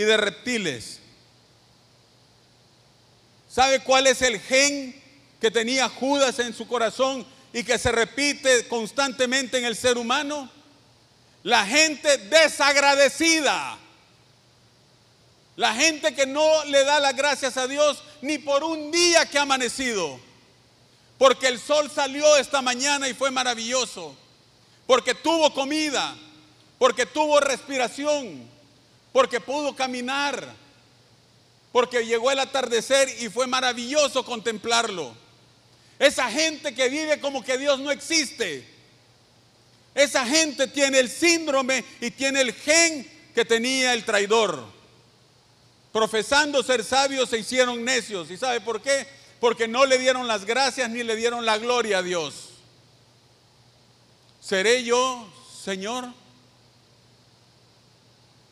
y 0.00 0.04
de 0.04 0.16
reptiles. 0.16 0.98
¿Sabe 3.50 3.80
cuál 3.80 4.06
es 4.06 4.22
el 4.22 4.40
gen 4.40 4.98
que 5.38 5.50
tenía 5.50 5.90
Judas 5.90 6.38
en 6.38 6.54
su 6.54 6.66
corazón 6.66 7.26
y 7.52 7.62
que 7.64 7.78
se 7.78 7.92
repite 7.92 8.66
constantemente 8.66 9.58
en 9.58 9.66
el 9.66 9.76
ser 9.76 9.98
humano? 9.98 10.50
La 11.42 11.66
gente 11.66 12.16
desagradecida. 12.16 13.76
La 15.56 15.74
gente 15.74 16.14
que 16.14 16.24
no 16.24 16.64
le 16.64 16.82
da 16.84 16.98
las 16.98 17.14
gracias 17.14 17.58
a 17.58 17.68
Dios 17.68 18.02
ni 18.22 18.38
por 18.38 18.64
un 18.64 18.90
día 18.90 19.26
que 19.26 19.38
ha 19.38 19.42
amanecido. 19.42 20.18
Porque 21.18 21.48
el 21.48 21.60
sol 21.60 21.90
salió 21.94 22.38
esta 22.38 22.62
mañana 22.62 23.06
y 23.06 23.12
fue 23.12 23.30
maravilloso. 23.30 24.16
Porque 24.86 25.14
tuvo 25.14 25.52
comida. 25.52 26.16
Porque 26.78 27.04
tuvo 27.04 27.38
respiración 27.40 28.48
porque 29.12 29.40
pudo 29.40 29.74
caminar, 29.74 30.54
porque 31.72 32.04
llegó 32.04 32.30
el 32.30 32.38
atardecer 32.38 33.08
y 33.22 33.28
fue 33.28 33.46
maravilloso 33.46 34.24
contemplarlo. 34.24 35.14
Esa 35.98 36.30
gente 36.30 36.74
que 36.74 36.88
vive 36.88 37.20
como 37.20 37.44
que 37.44 37.58
Dios 37.58 37.78
no 37.78 37.90
existe. 37.90 38.66
Esa 39.94 40.24
gente 40.24 40.66
tiene 40.68 40.98
el 40.98 41.10
síndrome 41.10 41.84
y 42.00 42.10
tiene 42.10 42.40
el 42.40 42.54
gen 42.54 43.10
que 43.34 43.44
tenía 43.44 43.92
el 43.92 44.04
traidor. 44.04 44.64
Profesando 45.92 46.62
ser 46.62 46.84
sabios 46.84 47.28
se 47.28 47.38
hicieron 47.38 47.84
necios. 47.84 48.30
¿Y 48.30 48.36
sabe 48.36 48.60
por 48.60 48.80
qué? 48.80 49.06
Porque 49.40 49.66
no 49.66 49.84
le 49.86 49.98
dieron 49.98 50.28
las 50.28 50.44
gracias 50.44 50.88
ni 50.88 51.02
le 51.02 51.16
dieron 51.16 51.44
la 51.44 51.58
gloria 51.58 51.98
a 51.98 52.02
Dios. 52.02 52.50
¿Seré 54.40 54.84
yo, 54.84 55.28
Señor? 55.62 56.08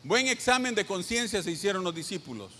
Buen 0.03 0.27
examen 0.27 0.75
de 0.75 0.85
conciencia 0.85 1.43
se 1.43 1.51
hicieron 1.51 1.83
los 1.83 1.93
discípulos. 1.93 2.51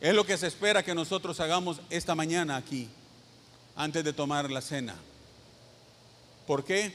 Es 0.00 0.14
lo 0.14 0.24
que 0.24 0.36
se 0.36 0.46
espera 0.46 0.82
que 0.82 0.94
nosotros 0.94 1.38
hagamos 1.40 1.80
esta 1.90 2.14
mañana 2.14 2.56
aquí, 2.56 2.88
antes 3.76 4.02
de 4.02 4.12
tomar 4.12 4.50
la 4.50 4.60
cena. 4.60 4.96
¿Por 6.46 6.64
qué? 6.64 6.92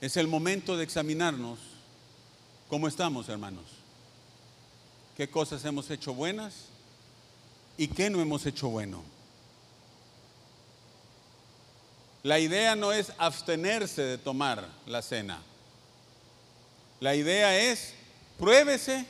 Es 0.00 0.16
el 0.16 0.26
momento 0.26 0.76
de 0.76 0.84
examinarnos 0.84 1.58
cómo 2.68 2.88
estamos, 2.88 3.28
hermanos. 3.28 3.64
¿Qué 5.16 5.28
cosas 5.28 5.64
hemos 5.64 5.90
hecho 5.90 6.12
buenas 6.12 6.54
y 7.76 7.88
qué 7.88 8.10
no 8.10 8.20
hemos 8.20 8.46
hecho 8.46 8.68
bueno? 8.68 9.02
La 12.24 12.40
idea 12.40 12.74
no 12.74 12.92
es 12.92 13.12
abstenerse 13.18 14.02
de 14.02 14.18
tomar 14.18 14.66
la 14.86 15.02
cena. 15.02 15.40
La 17.04 17.14
idea 17.14 17.54
es, 17.54 17.92
pruébese 18.38 19.04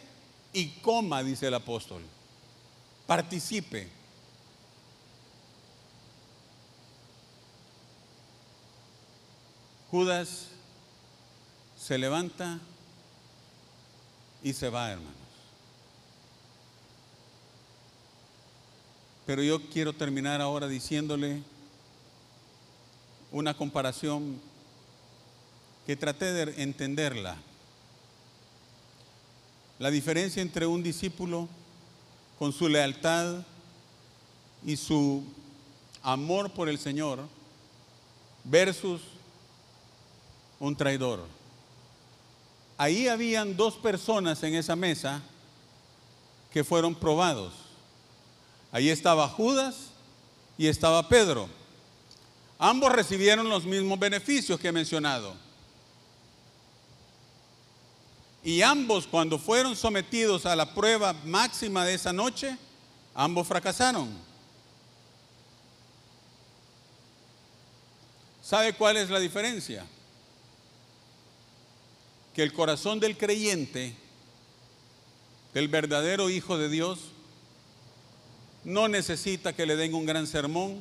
y 0.52 0.66
coma, 0.80 1.22
dice 1.22 1.46
el 1.46 1.54
apóstol. 1.54 2.02
Participe. 3.06 3.88
Judas 9.92 10.48
se 11.80 11.96
levanta 11.96 12.58
y 14.42 14.52
se 14.54 14.68
va, 14.70 14.90
hermanos. 14.90 15.14
Pero 19.24 19.40
yo 19.44 19.70
quiero 19.70 19.92
terminar 19.92 20.40
ahora 20.40 20.66
diciéndole 20.66 21.44
una 23.30 23.56
comparación 23.56 24.40
que 25.86 25.94
traté 25.94 26.32
de 26.32 26.60
entenderla. 26.60 27.38
La 29.84 29.90
diferencia 29.90 30.40
entre 30.40 30.66
un 30.66 30.82
discípulo 30.82 31.46
con 32.38 32.54
su 32.54 32.70
lealtad 32.70 33.44
y 34.64 34.78
su 34.78 35.22
amor 36.02 36.50
por 36.52 36.70
el 36.70 36.78
Señor 36.78 37.20
versus 38.44 39.02
un 40.58 40.74
traidor. 40.74 41.26
Ahí 42.78 43.08
habían 43.08 43.58
dos 43.58 43.74
personas 43.74 44.42
en 44.42 44.54
esa 44.54 44.74
mesa 44.74 45.20
que 46.50 46.64
fueron 46.64 46.94
probados. 46.94 47.52
Ahí 48.72 48.88
estaba 48.88 49.28
Judas 49.28 49.90
y 50.56 50.68
estaba 50.68 51.10
Pedro. 51.10 51.46
Ambos 52.58 52.90
recibieron 52.90 53.50
los 53.50 53.66
mismos 53.66 53.98
beneficios 53.98 54.58
que 54.58 54.68
he 54.68 54.72
mencionado. 54.72 55.34
Y 58.44 58.60
ambos 58.60 59.06
cuando 59.06 59.38
fueron 59.38 59.74
sometidos 59.74 60.44
a 60.44 60.54
la 60.54 60.74
prueba 60.74 61.14
máxima 61.24 61.86
de 61.86 61.94
esa 61.94 62.12
noche, 62.12 62.58
ambos 63.14 63.48
fracasaron. 63.48 64.10
¿Sabe 68.42 68.74
cuál 68.74 68.98
es 68.98 69.08
la 69.08 69.18
diferencia? 69.18 69.86
Que 72.34 72.42
el 72.42 72.52
corazón 72.52 73.00
del 73.00 73.16
creyente, 73.16 73.94
del 75.54 75.68
verdadero 75.68 76.28
Hijo 76.28 76.58
de 76.58 76.68
Dios, 76.68 76.98
no 78.62 78.88
necesita 78.88 79.54
que 79.54 79.64
le 79.64 79.76
den 79.76 79.94
un 79.94 80.04
gran 80.04 80.26
sermón 80.26 80.80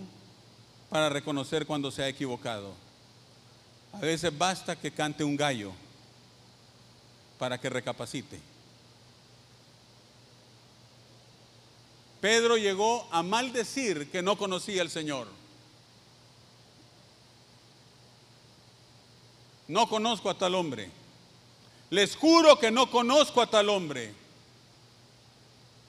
para 0.89 1.08
reconocer 1.08 1.65
cuando 1.65 1.91
se 1.91 2.04
ha 2.04 2.10
equivocado. 2.10 2.73
A 3.93 3.99
veces 3.99 4.38
basta 4.38 4.76
que 4.76 4.91
cante 4.91 5.23
un 5.23 5.38
gallo 5.38 5.71
para 7.44 7.58
que 7.58 7.70
recapacite. 7.70 8.40
Pedro 12.22 12.56
llegó 12.56 13.06
a 13.12 13.22
maldecir 13.22 14.10
que 14.10 14.22
no 14.22 14.38
conocía 14.38 14.82
al 14.82 14.90
Señor. 14.90 15.28
No 19.68 19.90
conozco 19.90 20.30
a 20.30 20.38
tal 20.38 20.56
hombre. 20.56 20.90
Les 21.90 22.16
juro 22.16 22.58
que 22.60 22.72
no 22.72 22.90
conozco 22.90 23.42
a 23.42 23.48
tal 23.48 23.68
hombre. 23.68 24.14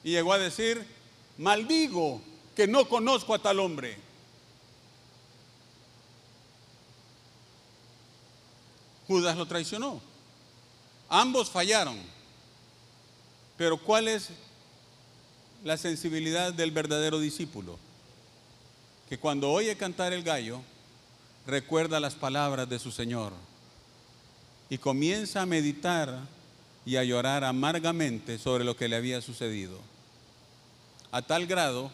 Y 0.02 0.10
llegó 0.10 0.32
a 0.32 0.40
decir, 0.40 0.84
maldigo 1.38 2.20
que 2.56 2.66
no 2.66 2.88
conozco 2.88 3.32
a 3.32 3.38
tal 3.38 3.60
hombre. 3.60 3.96
Judas 9.06 9.36
lo 9.36 9.46
traicionó. 9.46 10.13
Ambos 11.16 11.48
fallaron. 11.48 11.96
Pero 13.56 13.78
¿cuál 13.78 14.08
es 14.08 14.30
la 15.62 15.76
sensibilidad 15.76 16.52
del 16.52 16.72
verdadero 16.72 17.20
discípulo, 17.20 17.78
que 19.08 19.16
cuando 19.16 19.52
oye 19.52 19.76
cantar 19.76 20.12
el 20.12 20.24
gallo, 20.24 20.60
recuerda 21.46 22.00
las 22.00 22.16
palabras 22.16 22.68
de 22.68 22.80
su 22.80 22.90
Señor 22.90 23.32
y 24.68 24.78
comienza 24.78 25.42
a 25.42 25.46
meditar 25.46 26.18
y 26.84 26.96
a 26.96 27.04
llorar 27.04 27.44
amargamente 27.44 28.36
sobre 28.36 28.64
lo 28.64 28.76
que 28.76 28.88
le 28.88 28.96
había 28.96 29.20
sucedido. 29.20 29.78
A 31.12 31.22
tal 31.22 31.46
grado 31.46 31.92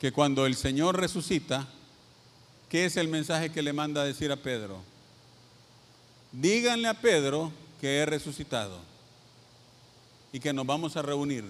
que 0.00 0.12
cuando 0.12 0.46
el 0.46 0.54
Señor 0.54 0.96
resucita, 0.96 1.66
¿qué 2.68 2.84
es 2.84 2.96
el 2.96 3.08
mensaje 3.08 3.50
que 3.50 3.62
le 3.62 3.72
manda 3.72 4.02
a 4.02 4.04
decir 4.04 4.30
a 4.30 4.36
Pedro? 4.36 4.91
Díganle 6.32 6.88
a 6.88 6.94
Pedro 6.94 7.52
que 7.80 7.98
he 7.98 8.06
resucitado 8.06 8.78
y 10.32 10.40
que 10.40 10.52
nos 10.52 10.66
vamos 10.66 10.96
a 10.96 11.02
reunir. 11.02 11.44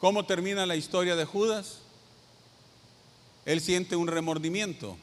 ¿Cómo 0.00 0.24
termina 0.24 0.64
la 0.64 0.76
historia 0.76 1.16
de 1.16 1.24
Judas? 1.24 1.80
Él 3.44 3.60
siente 3.60 3.96
un 3.96 4.08
remordimiento 4.08 4.96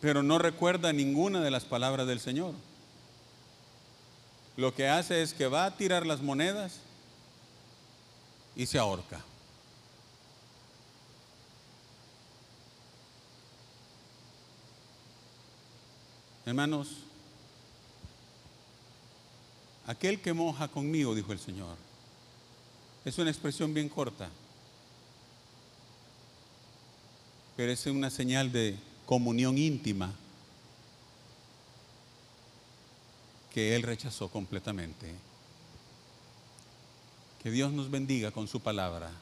pero 0.00 0.22
no 0.22 0.38
recuerda 0.38 0.92
ninguna 0.92 1.40
de 1.40 1.50
las 1.50 1.64
palabras 1.64 2.06
del 2.06 2.20
Señor. 2.20 2.54
Lo 4.56 4.74
que 4.74 4.88
hace 4.88 5.22
es 5.22 5.34
que 5.34 5.46
va 5.46 5.66
a 5.66 5.76
tirar 5.76 6.06
las 6.06 6.22
monedas 6.22 6.80
y 8.56 8.66
se 8.66 8.78
ahorca. 8.78 9.22
Hermanos, 16.50 16.88
aquel 19.86 20.20
que 20.20 20.32
moja 20.32 20.66
conmigo, 20.66 21.14
dijo 21.14 21.32
el 21.32 21.38
Señor, 21.38 21.76
es 23.04 23.16
una 23.18 23.30
expresión 23.30 23.72
bien 23.72 23.88
corta, 23.88 24.28
pero 27.56 27.70
es 27.70 27.86
una 27.86 28.10
señal 28.10 28.50
de 28.50 28.76
comunión 29.06 29.58
íntima 29.58 30.12
que 33.54 33.76
Él 33.76 33.84
rechazó 33.84 34.28
completamente. 34.28 35.14
Que 37.44 37.52
Dios 37.52 37.70
nos 37.72 37.92
bendiga 37.92 38.32
con 38.32 38.48
su 38.48 38.58
palabra 38.58 39.12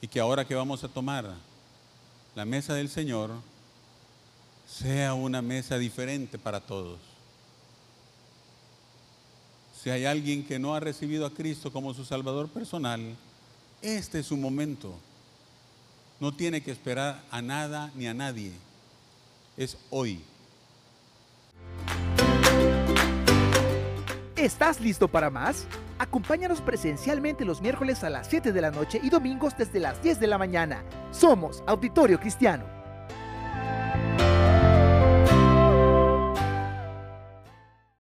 y 0.00 0.08
que 0.08 0.18
ahora 0.18 0.44
que 0.44 0.56
vamos 0.56 0.82
a 0.82 0.88
tomar 0.88 1.32
la 2.34 2.44
mesa 2.44 2.74
del 2.74 2.88
Señor 2.88 3.30
sea 4.66 5.14
una 5.14 5.42
mesa 5.42 5.78
diferente 5.78 6.38
para 6.38 6.60
todos. 6.60 6.98
Si 9.82 9.90
hay 9.90 10.04
alguien 10.04 10.44
que 10.44 10.58
no 10.58 10.74
ha 10.74 10.80
recibido 10.80 11.26
a 11.26 11.32
Cristo 11.32 11.72
como 11.72 11.94
su 11.94 12.04
Salvador 12.04 12.48
personal, 12.48 13.14
este 13.82 14.20
es 14.20 14.26
su 14.26 14.36
momento. 14.36 14.94
No 16.18 16.34
tiene 16.34 16.62
que 16.62 16.72
esperar 16.72 17.22
a 17.30 17.40
nada 17.40 17.92
ni 17.94 18.06
a 18.06 18.14
nadie. 18.14 18.52
Es 19.56 19.76
hoy. 19.90 20.22
¿Estás 24.34 24.80
listo 24.80 25.08
para 25.08 25.30
más? 25.30 25.66
Acompáñanos 25.98 26.60
presencialmente 26.60 27.44
los 27.44 27.62
miércoles 27.62 28.04
a 28.04 28.10
las 28.10 28.26
7 28.28 28.52
de 28.52 28.60
la 28.60 28.70
noche 28.70 29.00
y 29.02 29.08
domingos 29.08 29.56
desde 29.56 29.80
las 29.80 30.02
10 30.02 30.20
de 30.20 30.26
la 30.26 30.36
mañana. 30.36 30.84
Somos 31.10 31.62
Auditorio 31.66 32.20
Cristiano. 32.20 32.75